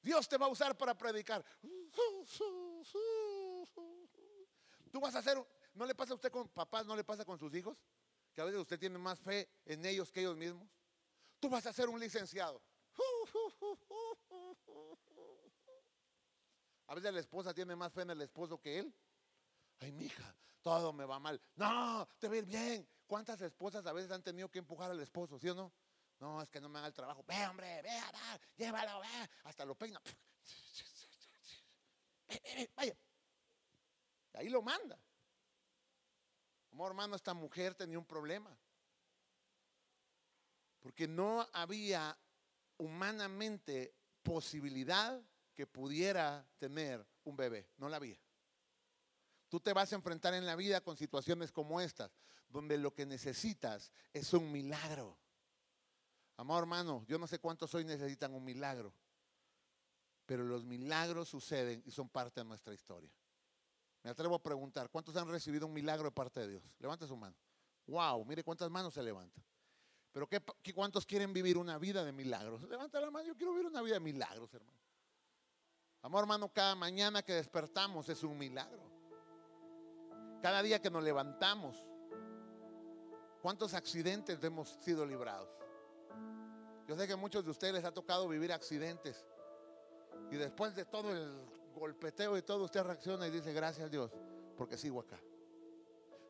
[0.02, 1.44] Dios te va a usar para predicar.
[4.90, 5.38] Tú vas a hacer,
[5.74, 7.78] ¿no le pasa a usted con papás, no le pasa con sus hijos?
[8.32, 10.68] que a veces usted tiene más fe en ellos que ellos mismos.
[11.38, 12.62] Tú vas a ser un licenciado.
[16.86, 18.94] A veces la esposa tiene más fe en el esposo que él.
[19.82, 21.40] Ay, mija, todo me va mal.
[21.56, 22.88] No, te va bien.
[23.06, 25.72] ¿Cuántas esposas a veces han tenido que empujar al esposo, sí o no?
[26.20, 27.24] No, es que no me haga el trabajo.
[27.26, 29.28] Ve, hombre, ve, va, llévalo, ve.
[29.42, 30.00] Hasta lo peina.
[32.76, 32.96] Vaya.
[34.32, 34.96] Y ahí lo manda.
[36.70, 38.56] Amor hermano, esta mujer tenía un problema.
[40.78, 42.16] Porque no había
[42.78, 45.20] humanamente posibilidad
[45.54, 47.68] que pudiera tener un bebé.
[47.76, 48.18] No la había.
[49.52, 52.10] Tú te vas a enfrentar en la vida con situaciones como estas,
[52.48, 55.18] donde lo que necesitas es un milagro.
[56.38, 58.94] Amor hermano, yo no sé cuántos hoy necesitan un milagro,
[60.24, 63.12] pero los milagros suceden y son parte de nuestra historia.
[64.02, 66.62] Me atrevo a preguntar, ¿cuántos han recibido un milagro de parte de Dios?
[66.78, 67.36] Levanta su mano.
[67.88, 69.44] Wow, mire cuántas manos se levantan.
[70.12, 70.40] Pero ¿qué,
[70.74, 72.62] cuántos quieren vivir una vida de milagros?
[72.62, 74.80] Levanta la mano, yo quiero vivir una vida de milagros, hermano.
[76.00, 78.91] Amor, hermano, cada mañana que despertamos es un milagro.
[80.42, 81.76] Cada día que nos levantamos,
[83.40, 85.48] ¿cuántos accidentes hemos sido librados?
[86.88, 89.24] Yo sé que a muchos de ustedes les ha tocado vivir accidentes.
[90.32, 91.32] Y después de todo el
[91.76, 94.10] golpeteo y todo, usted reacciona y dice, gracias a Dios,
[94.56, 95.20] porque sigo acá.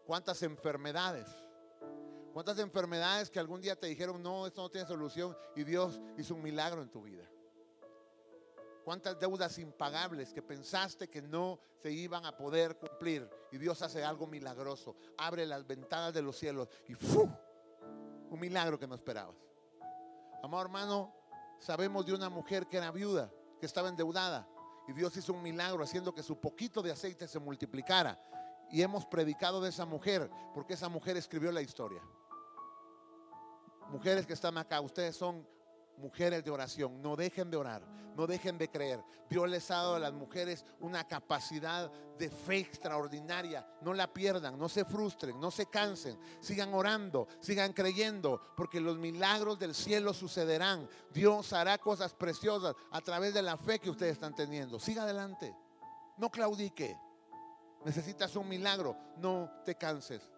[0.04, 1.26] ¿Cuántas enfermedades?
[2.34, 6.34] ¿Cuántas enfermedades que algún día te dijeron, no, esto no tiene solución y Dios hizo
[6.34, 7.31] un milagro en tu vida?
[8.84, 14.04] ¿Cuántas deudas impagables que pensaste que no se iban a poder cumplir y Dios hace
[14.04, 14.96] algo milagroso?
[15.18, 17.30] Abre las ventanas de los cielos y ¡fu!
[18.30, 19.36] Un milagro que no esperabas.
[20.42, 21.14] Amor hermano,
[21.60, 24.48] sabemos de una mujer que era viuda, que estaba endeudada
[24.88, 28.18] y Dios hizo un milagro haciendo que su poquito de aceite se multiplicara.
[28.70, 32.02] Y hemos predicado de esa mujer porque esa mujer escribió la historia.
[33.90, 35.46] Mujeres que están acá, ustedes son
[35.96, 37.00] mujeres de oración.
[37.02, 37.82] No dejen de orar,
[38.16, 39.02] no dejen de creer.
[39.28, 43.66] Dios les ha dado a las mujeres una capacidad de fe extraordinaria.
[43.80, 46.18] No la pierdan, no se frustren, no se cansen.
[46.40, 50.88] Sigan orando, sigan creyendo, porque los milagros del cielo sucederán.
[51.12, 54.78] Dios hará cosas preciosas a través de la fe que ustedes están teniendo.
[54.78, 55.54] Siga adelante,
[56.16, 56.96] no claudique.
[57.84, 60.31] Necesitas un milagro, no te canses.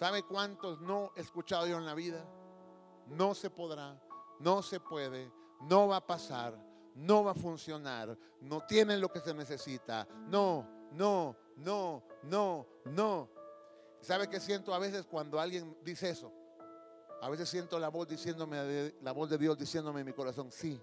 [0.00, 2.24] ¿Sabe cuántos no he escuchado yo en la vida?
[3.08, 4.00] No se podrá,
[4.38, 6.56] no se puede, no va a pasar,
[6.94, 10.08] no va a funcionar, no tienen lo que se necesita.
[10.26, 13.28] No, no, no, no, no.
[14.00, 16.32] ¿Sabe qué siento a veces cuando alguien dice eso?
[17.20, 20.80] A veces siento la voz diciéndome, la voz de Dios diciéndome en mi corazón, sí.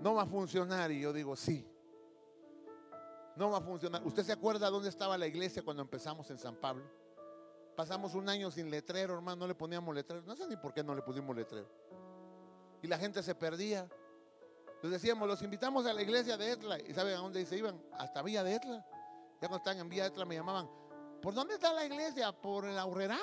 [0.00, 1.68] No va a funcionar y yo digo, sí.
[3.34, 4.06] No va a funcionar.
[4.06, 7.01] ¿Usted se acuerda dónde estaba la iglesia cuando empezamos en San Pablo?
[7.76, 10.22] Pasamos un año sin letrero, hermano, no le poníamos letrero.
[10.26, 11.68] No sé ni por qué no le pusimos letrero.
[12.82, 13.88] Y la gente se perdía.
[14.66, 16.78] Entonces decíamos, los invitamos a la iglesia de Etla.
[16.80, 17.80] ¿Y saben a dónde se iban?
[17.98, 18.84] Hasta Villa de Etla.
[19.40, 20.68] Ya cuando estaban en Villa de Etla me llamaban,
[21.22, 22.32] ¿por dónde está la iglesia?
[22.32, 23.18] Por el Aurrera.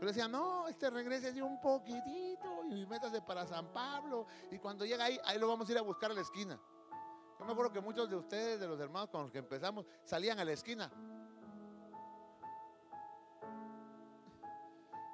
[0.00, 4.26] Yo decía, no, este regrese así un poquitito y métase para San Pablo.
[4.50, 6.58] Y cuando llega ahí, ahí lo vamos a ir a buscar a la esquina.
[7.38, 10.40] Yo me acuerdo que muchos de ustedes, de los hermanos con los que empezamos, salían
[10.40, 10.90] a la esquina.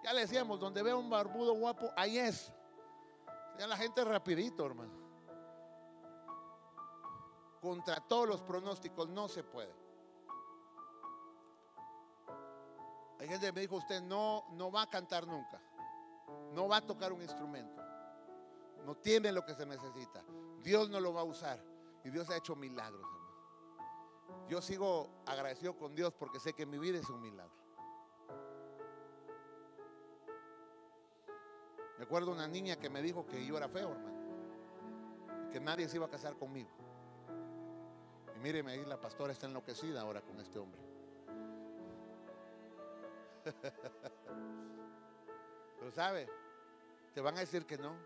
[0.09, 2.51] Ya le decíamos, donde vea un barbudo guapo, ahí es.
[3.59, 4.90] Ya la gente rapidito, hermano.
[7.61, 9.71] Contra todos los pronósticos no se puede.
[13.18, 15.61] Hay gente que me dijo, usted no, no va a cantar nunca.
[16.55, 17.83] No va a tocar un instrumento.
[18.87, 20.25] No tiene lo que se necesita.
[20.62, 21.62] Dios no lo va a usar.
[22.03, 24.49] Y Dios ha hecho milagros, hermano.
[24.49, 27.68] Yo sigo agradecido con Dios porque sé que mi vida es un milagro.
[31.99, 34.19] Me acuerdo una niña que me dijo que yo era feo, hermano.
[35.51, 36.69] Que nadie se iba a casar conmigo.
[38.37, 40.81] Y míreme ahí, la pastora está enloquecida ahora con este hombre.
[45.79, 46.29] Pero sabe,
[47.15, 47.97] te van a decir que no,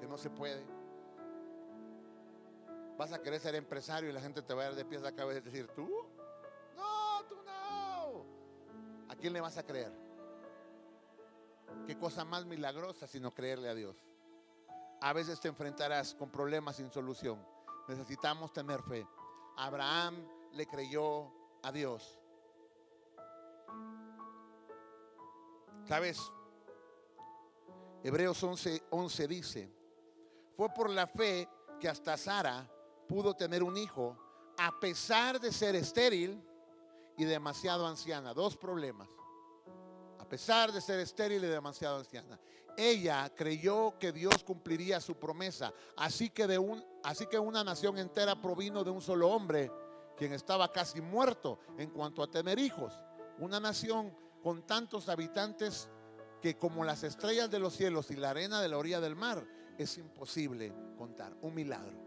[0.00, 0.64] que no se puede.
[2.96, 5.14] Vas a querer ser empresario y la gente te va a dar de pies a
[5.14, 5.88] cabeza y decir, ¿tú?
[6.74, 8.24] No, tú no.
[9.08, 10.07] ¿A quién le vas a creer?
[11.86, 13.96] Qué cosa más milagrosa sino creerle a Dios.
[15.00, 17.44] A veces te enfrentarás con problemas sin solución.
[17.88, 19.06] Necesitamos tener fe.
[19.56, 22.18] Abraham le creyó a Dios.
[25.86, 26.20] ¿Sabes?
[28.02, 29.72] Hebreos 11, 11 dice,
[30.56, 31.48] fue por la fe
[31.80, 32.68] que hasta Sara
[33.08, 34.16] pudo tener un hijo
[34.58, 36.42] a pesar de ser estéril
[37.16, 38.34] y demasiado anciana.
[38.34, 39.08] Dos problemas
[40.28, 42.38] a pesar de ser estéril y demasiado anciana.
[42.76, 47.96] Ella creyó que Dios cumpliría su promesa, así que, de un, así que una nación
[47.96, 49.72] entera provino de un solo hombre,
[50.18, 52.92] quien estaba casi muerto en cuanto a tener hijos.
[53.38, 55.88] Una nación con tantos habitantes
[56.42, 59.42] que como las estrellas de los cielos y la arena de la orilla del mar,
[59.78, 61.34] es imposible contar.
[61.40, 61.98] Un milagro,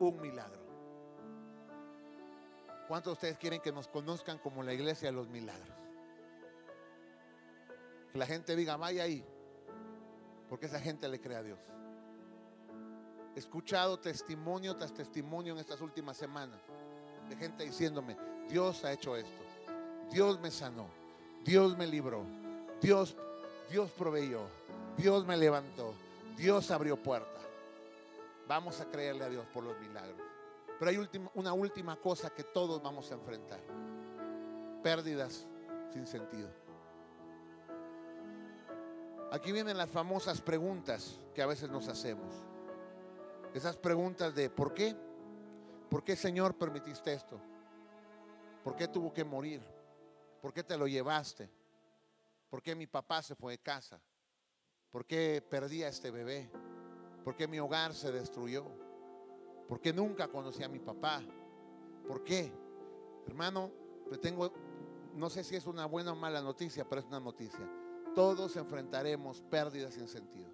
[0.00, 0.66] un milagro.
[2.88, 5.87] ¿Cuántos de ustedes quieren que nos conozcan como la iglesia de los milagros?
[8.12, 9.24] Que la gente diga, vaya ahí.
[10.48, 11.58] Porque esa gente le cree a Dios.
[13.34, 16.60] He escuchado testimonio tras testimonio en estas últimas semanas
[17.28, 18.16] de gente diciéndome,
[18.48, 19.42] Dios ha hecho esto.
[20.10, 20.86] Dios me sanó.
[21.44, 22.24] Dios me libró.
[22.80, 23.16] Dios,
[23.70, 24.40] Dios proveyó.
[24.96, 25.94] Dios me levantó.
[26.36, 27.44] Dios abrió puertas.
[28.46, 30.20] Vamos a creerle a Dios por los milagros.
[30.78, 33.60] Pero hay una última cosa que todos vamos a enfrentar.
[34.82, 35.46] Pérdidas
[35.92, 36.48] sin sentido.
[39.30, 42.34] Aquí vienen las famosas preguntas que a veces nos hacemos.
[43.52, 44.96] Esas preguntas de ¿por qué?
[45.90, 47.38] ¿Por qué Señor permitiste esto?
[48.64, 49.60] ¿Por qué tuvo que morir?
[50.40, 51.50] ¿Por qué te lo llevaste?
[52.48, 54.00] ¿Por qué mi papá se fue de casa?
[54.90, 56.50] ¿Por qué perdí a este bebé?
[57.22, 58.64] ¿Por qué mi hogar se destruyó?
[59.68, 61.20] ¿Por qué nunca conocí a mi papá?
[62.06, 62.50] ¿Por qué?
[63.26, 63.70] Hermano,
[64.22, 64.50] tengo,
[65.14, 67.68] no sé si es una buena o mala noticia, pero es una noticia
[68.18, 70.50] todos enfrentaremos pérdidas sin sentido.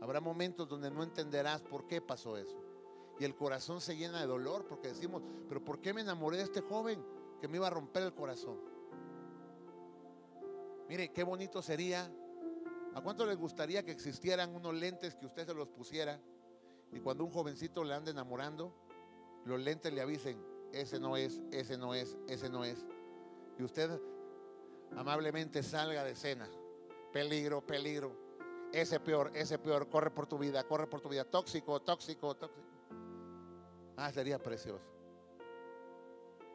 [0.00, 2.56] Habrá momentos donde no entenderás por qué pasó eso.
[3.18, 6.44] Y el corazón se llena de dolor porque decimos, pero ¿por qué me enamoré de
[6.44, 7.04] este joven
[7.40, 8.60] que me iba a romper el corazón?
[10.88, 12.08] Mire, qué bonito sería.
[12.94, 16.20] ¿A cuánto les gustaría que existieran unos lentes que usted se los pusiera
[16.92, 18.72] y cuando un jovencito le ande enamorando,
[19.44, 20.40] los lentes le avisen,
[20.72, 22.86] ese no es, ese no es, ese no es?
[23.58, 24.00] Y usted
[24.96, 26.48] amablemente salga de cena
[27.14, 28.12] peligro, peligro.
[28.72, 31.24] Ese peor, ese peor, corre por tu vida, corre por tu vida.
[31.24, 32.66] Tóxico, tóxico, tóxico.
[33.96, 34.84] Ah, sería precioso.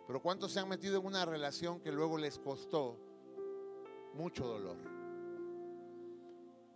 [0.05, 2.97] Pero ¿cuántos se han metido en una relación que luego les costó
[4.15, 4.75] mucho dolor?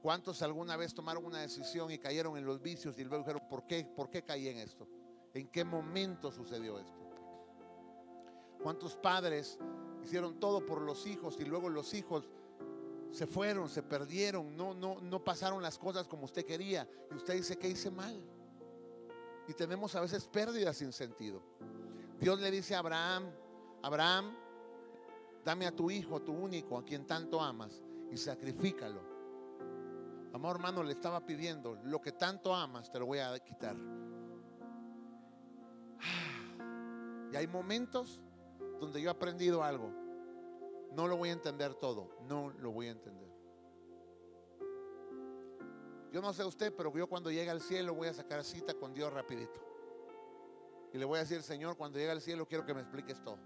[0.01, 3.67] ¿Cuántos alguna vez tomaron una decisión y cayeron en los vicios y luego dijeron, ¿por
[3.67, 4.87] qué, ¿por qué caí en esto?
[5.33, 7.02] ¿En qué momento sucedió esto?
[8.63, 9.59] ¿Cuántos padres
[10.03, 12.29] hicieron todo por los hijos y luego los hijos
[13.11, 17.35] se fueron, se perdieron, no, no, no pasaron las cosas como usted quería y usted
[17.35, 18.17] dice que hice mal?
[19.47, 21.43] Y tenemos a veces pérdidas sin sentido.
[22.19, 23.25] Dios le dice a Abraham,
[23.81, 24.33] Abraham,
[25.43, 29.13] dame a tu hijo, tu único, a quien tanto amas, y sacrifícalo
[30.33, 33.75] Amor hermano, le estaba pidiendo, lo que tanto amas te lo voy a quitar.
[37.31, 38.19] Y hay momentos
[38.83, 39.91] donde yo he aprendido algo.
[40.93, 43.31] No lo voy a entender todo, no lo voy a entender.
[46.11, 48.93] Yo no sé usted, pero yo cuando llegue al cielo voy a sacar cita con
[48.93, 49.59] Dios rapidito.
[50.93, 53.39] Y le voy a decir, Señor, cuando llegue al cielo quiero que me expliques todo.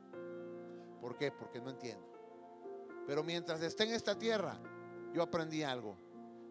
[1.00, 1.32] ¿Por qué?
[1.32, 2.06] Porque no entiendo.
[3.08, 4.60] Pero mientras esté en esta tierra,
[5.14, 5.98] yo aprendí algo.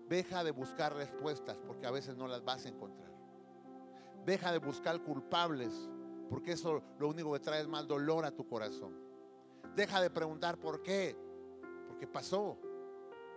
[0.09, 3.13] Deja de buscar respuestas porque a veces no las vas a encontrar.
[4.25, 5.91] Deja de buscar culpables
[6.29, 8.95] porque eso lo único que trae es más dolor a tu corazón.
[9.75, 11.17] Deja de preguntar por qué.
[11.89, 12.59] Porque pasó.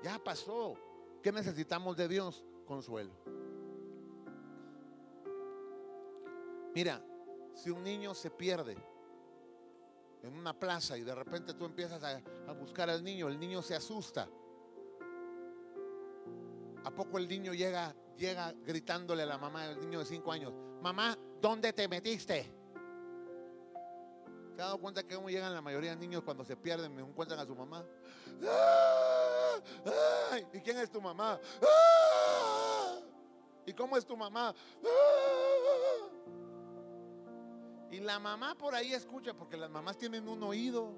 [0.02, 0.76] Ya pasó.
[1.22, 2.46] ¿Qué necesitamos de Dios?
[2.66, 3.12] Consuelo.
[6.74, 7.04] Mira,
[7.54, 8.78] si un niño se pierde
[10.24, 13.76] en una plaza y de repente tú empiezas a, buscar al niño, el niño se
[13.76, 14.30] asusta.
[16.86, 20.54] ¿A poco el niño llega, llega gritándole a la mamá del niño de 5 años?
[20.82, 22.59] Mamá, ¿dónde te metiste?
[24.60, 27.02] ¿Te has dado cuenta que cómo llegan la mayoría de niños cuando se pierden me
[27.02, 27.86] encuentran a su mamá?
[30.52, 31.40] ¿Y quién es tu mamá?
[33.66, 34.54] ¿Y cómo es tu mamá?
[37.90, 40.92] Y la mamá por ahí escucha, porque las mamás tienen un oído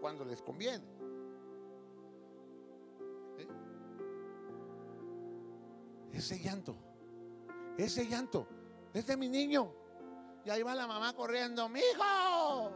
[0.00, 0.84] cuando les conviene.
[6.12, 6.74] Ese llanto,
[7.78, 8.48] ese llanto,
[8.92, 9.80] es de mi niño.
[10.44, 12.72] Y ahí va la mamá corriendo, mi hijo,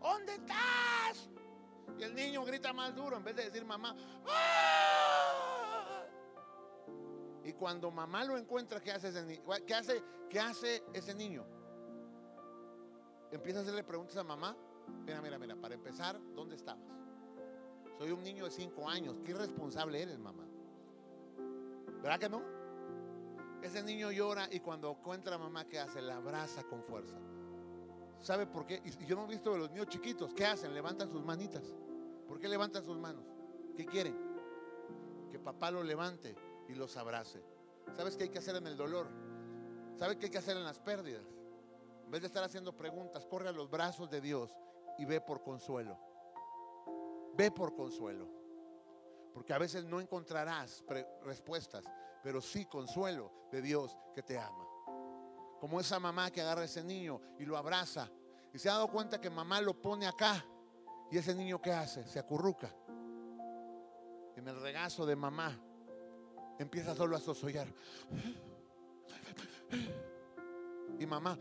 [0.00, 1.28] ¿dónde estás?
[1.98, 3.94] Y el niño grita más duro en vez de decir mamá.
[4.26, 6.04] ¡Ah!
[7.44, 9.42] Y cuando mamá lo encuentra, ¿qué hace ese niño?
[9.66, 11.44] ¿Qué hace, qué hace ese niño?
[13.30, 14.56] Empieza a hacerle preguntas a mamá.
[15.04, 16.84] Mira, mira, mira, para empezar, ¿dónde estabas?
[17.98, 19.16] Soy un niño de cinco años.
[19.24, 20.46] ¿Qué irresponsable eres, mamá?
[22.02, 22.59] ¿Verdad que no?
[23.62, 26.00] Ese niño llora y cuando encuentra a mamá, ¿qué hace?
[26.00, 27.16] La abraza con fuerza.
[28.20, 28.82] ¿Sabe por qué?
[28.84, 30.32] Y yo no he visto de los niños chiquitos.
[30.34, 30.74] ¿Qué hacen?
[30.74, 31.62] Levantan sus manitas.
[32.26, 33.24] ¿Por qué levantan sus manos?
[33.76, 34.16] ¿Qué quieren?
[35.30, 36.34] Que papá los levante
[36.68, 37.42] y los abrace.
[37.94, 39.08] ¿Sabes qué hay que hacer en el dolor?
[39.96, 41.24] ¿Sabes qué hay que hacer en las pérdidas?
[42.04, 44.56] En vez de estar haciendo preguntas, corre a los brazos de Dios
[44.98, 45.98] y ve por consuelo.
[47.36, 48.28] Ve por consuelo.
[49.32, 50.84] Porque a veces no encontrarás
[51.22, 51.84] respuestas,
[52.22, 54.66] pero sí consuelo de Dios que te ama.
[55.60, 58.10] Como esa mamá que agarra a ese niño y lo abraza
[58.52, 60.44] y se ha dado cuenta que mamá lo pone acá
[61.10, 62.04] y ese niño ¿qué hace?
[62.06, 62.74] Se acurruca.
[64.36, 65.58] En el regazo de mamá
[66.58, 67.68] empieza solo a sosollar.
[70.98, 71.38] Y mamá,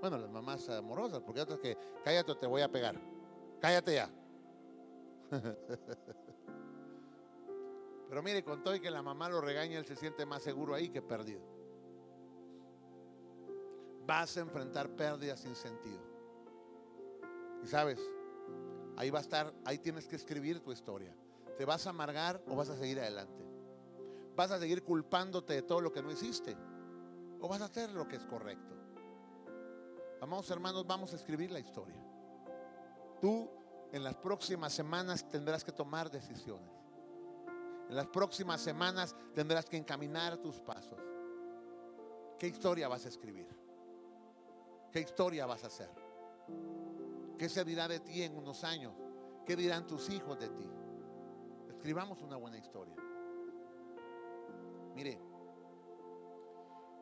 [0.00, 2.96] Bueno, las mamás amorosas, porque otras que cállate o te voy a pegar.
[3.60, 4.10] Cállate ya.
[8.08, 10.74] Pero mire, con todo y que la mamá lo regaña, él se siente más seguro
[10.74, 11.42] ahí que perdido.
[14.04, 16.02] Vas a enfrentar pérdidas sin sentido.
[17.62, 18.00] Y sabes,
[18.96, 21.14] ahí va a estar, ahí tienes que escribir tu historia.
[21.56, 23.44] ¿Te vas a amargar o vas a seguir adelante?
[24.34, 26.56] ¿Vas a seguir culpándote de todo lo que no hiciste?
[27.40, 28.74] ¿O vas a hacer lo que es correcto?
[30.20, 32.02] Vamos hermanos, vamos a escribir la historia.
[33.20, 33.59] Tú
[33.92, 36.70] en las próximas semanas tendrás que tomar decisiones.
[37.88, 40.98] En las próximas semanas tendrás que encaminar tus pasos.
[42.38, 43.48] ¿Qué historia vas a escribir?
[44.92, 45.90] ¿Qué historia vas a hacer?
[47.36, 48.94] ¿Qué se dirá de ti en unos años?
[49.44, 50.70] ¿Qué dirán tus hijos de ti?
[51.68, 52.94] Escribamos una buena historia.
[54.94, 55.18] Mire,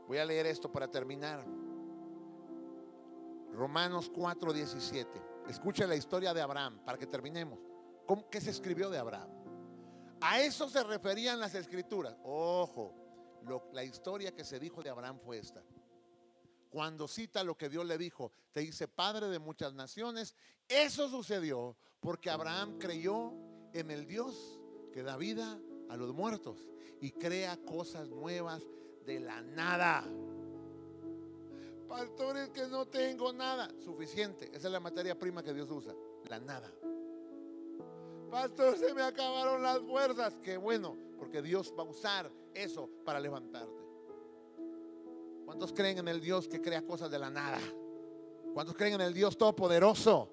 [0.07, 1.45] voy a leer esto para terminar.
[3.53, 5.38] Romanos 4:17.
[5.49, 7.59] Escucha la historia de Abraham para que terminemos.
[8.07, 9.31] ¿Cómo, ¿Qué se escribió de Abraham?
[10.21, 12.17] A eso se referían las escrituras.
[12.25, 12.95] Ojo,
[13.73, 15.63] la historia que se dijo de Abraham fue esta.
[16.71, 20.35] cuando cita lo que Dios le dijo, te hice padre de muchas naciones,
[20.69, 23.33] eso sucedió porque Abraham creyó
[23.73, 24.61] en el Dios
[24.93, 26.69] que da vida a los muertos
[27.01, 28.63] y crea cosas nuevas
[29.07, 30.05] de la nada.
[31.89, 34.51] Pastores que no tengo nada, suficiente.
[34.53, 35.95] Esa es la materia prima que Dios usa,
[36.29, 36.71] la nada.
[38.31, 40.35] Pastor, se me acabaron las fuerzas.
[40.43, 43.83] Qué bueno, porque Dios va a usar eso para levantarte.
[45.47, 47.59] ¿Cuántos creen en el Dios que crea cosas de la nada?
[48.53, 50.31] ¿Cuántos creen en el Dios todopoderoso?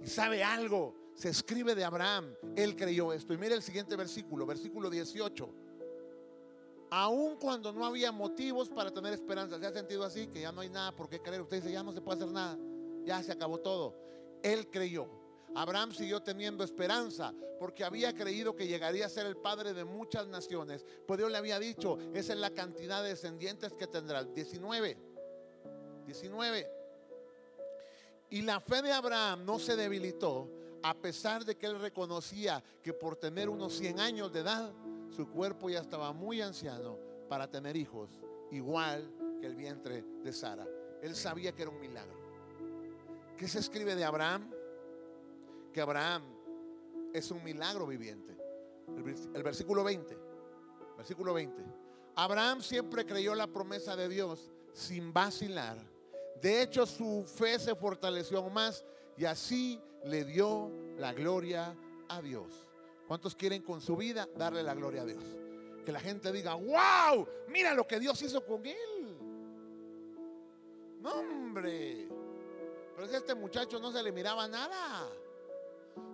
[0.00, 3.34] Y sabe algo, se escribe de Abraham, él creyó esto.
[3.34, 5.54] Y mire el siguiente versículo, versículo 18.
[6.94, 10.26] Aun cuando no había motivos para tener esperanza, ¿se ha sentido así?
[10.26, 11.40] Que ya no hay nada por qué creer.
[11.40, 12.58] Usted dice, ya no se puede hacer nada,
[13.02, 13.96] ya se acabó todo.
[14.42, 15.08] Él creyó.
[15.54, 20.28] Abraham siguió teniendo esperanza porque había creído que llegaría a ser el padre de muchas
[20.28, 20.84] naciones.
[21.06, 24.24] Pues Dios le había dicho, esa es la cantidad de descendientes que tendrá.
[24.24, 24.98] 19.
[26.04, 26.70] 19.
[28.28, 30.50] Y la fe de Abraham no se debilitó
[30.82, 34.74] a pesar de que él reconocía que por tener unos 100 años de edad,
[35.14, 36.98] su cuerpo ya estaba muy anciano
[37.28, 38.10] para tener hijos,
[38.50, 39.10] igual
[39.40, 40.66] que el vientre de Sara.
[41.02, 42.20] Él sabía que era un milagro.
[43.36, 44.50] ¿Qué se escribe de Abraham?
[45.72, 46.22] que Abraham
[47.12, 48.36] es un milagro viviente.
[49.34, 50.16] El, versículo 20,
[50.96, 51.62] versículo 20.
[52.14, 55.78] Abraham siempre creyó la promesa de Dios sin vacilar.
[56.40, 58.84] De hecho, su fe se fortaleció aún más
[59.16, 61.74] y así le dio la gloria
[62.08, 62.68] a Dios.
[63.12, 65.22] ¿Cuántos quieren con su vida darle la gloria a Dios?
[65.84, 69.18] Que la gente diga, wow, mira lo que Dios hizo con él.
[70.98, 72.08] No, hombre.
[72.96, 75.10] Pero si a este muchacho no se le miraba nada.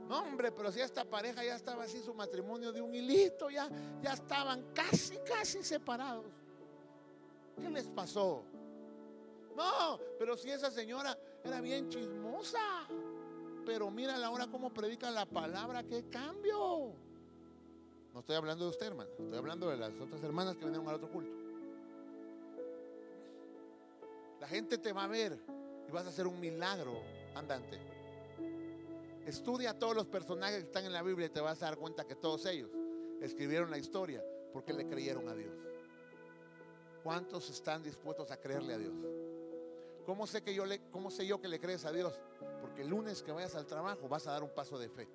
[0.09, 3.69] No, hombre, pero si esta pareja ya estaba así, su matrimonio de un hilito, ya,
[4.03, 6.27] ya estaban casi, casi separados.
[7.63, 8.43] ¿Qué les pasó?
[9.57, 12.89] No, pero si esa señora era bien chismosa.
[13.69, 16.95] Pero mira ahora cómo predica la palabra, qué cambio.
[18.15, 19.11] No estoy hablando de usted, hermana.
[19.11, 21.31] Estoy hablando de las otras hermanas que vinieron al otro culto.
[24.41, 25.39] La gente te va a ver
[25.87, 26.95] y vas a hacer un milagro
[27.35, 27.79] andante.
[29.27, 32.07] Estudia todos los personajes que están en la Biblia y te vas a dar cuenta
[32.07, 32.71] que todos ellos
[33.21, 35.55] escribieron la historia porque le creyeron a Dios.
[37.03, 38.95] ¿Cuántos están dispuestos a creerle a Dios?
[40.09, 42.19] ¿Cómo sé, que yo le, ¿Cómo sé yo que le crees a Dios?
[42.63, 45.07] Porque el lunes que vayas al trabajo vas a dar un paso de fe.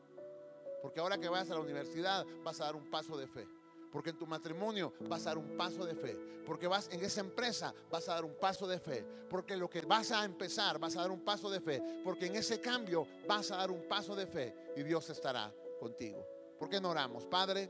[0.84, 3.48] Porque ahora que vayas a la universidad vas a dar un paso de fe.
[3.91, 6.16] Porque en tu matrimonio vas a dar un paso de fe.
[6.46, 9.04] Porque vas en esa empresa vas a dar un paso de fe.
[9.32, 11.82] Porque lo que vas a empezar vas a dar un paso de fe.
[12.04, 16.24] Porque en ese cambio vas a dar un paso de fe y Dios estará contigo.
[16.60, 17.26] ¿Por qué no oramos?
[17.26, 17.68] Padre,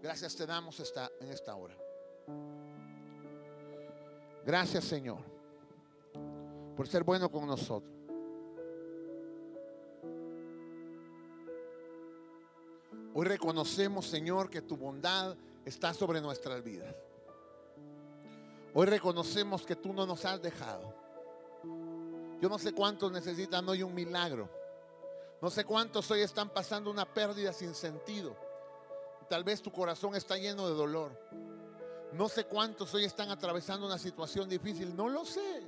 [0.00, 1.76] gracias te damos esta, en esta hora.
[4.42, 5.41] Gracias Señor
[6.76, 7.92] por ser bueno con nosotros.
[13.14, 16.94] Hoy reconocemos, Señor, que tu bondad está sobre nuestras vidas.
[18.74, 20.94] Hoy reconocemos que tú no nos has dejado.
[22.40, 24.48] Yo no sé cuántos necesitan hoy un milagro.
[25.42, 28.34] No sé cuántos hoy están pasando una pérdida sin sentido.
[29.28, 31.12] Tal vez tu corazón está lleno de dolor.
[32.12, 34.96] No sé cuántos hoy están atravesando una situación difícil.
[34.96, 35.62] No lo sé.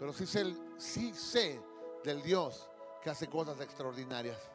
[0.00, 1.60] Pero sí sé, sí sé
[2.02, 2.68] del Dios
[3.04, 4.50] que hace cosas extraordinarias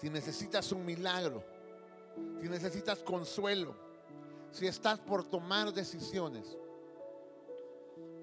[0.00, 1.42] si necesitas un milagro,
[2.40, 3.74] si necesitas consuelo,
[4.52, 6.56] si estás por tomar decisiones,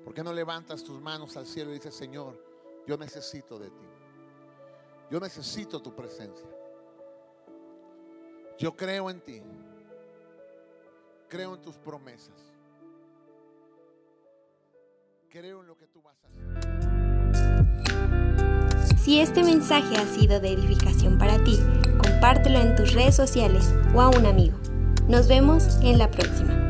[0.03, 2.41] ¿por qué no levantas tus manos al cielo y dices, Señor,
[2.87, 3.85] yo necesito de ti?
[5.11, 6.47] Yo necesito tu presencia.
[8.57, 9.41] Yo creo en ti.
[11.27, 12.54] Creo en tus promesas.
[15.37, 16.39] En lo que tú vas a hacer.
[18.97, 21.59] Si este mensaje ha sido de edificación para ti,
[21.97, 24.57] compártelo en tus redes sociales o a un amigo.
[25.09, 26.64] Nos vemos en la próxima.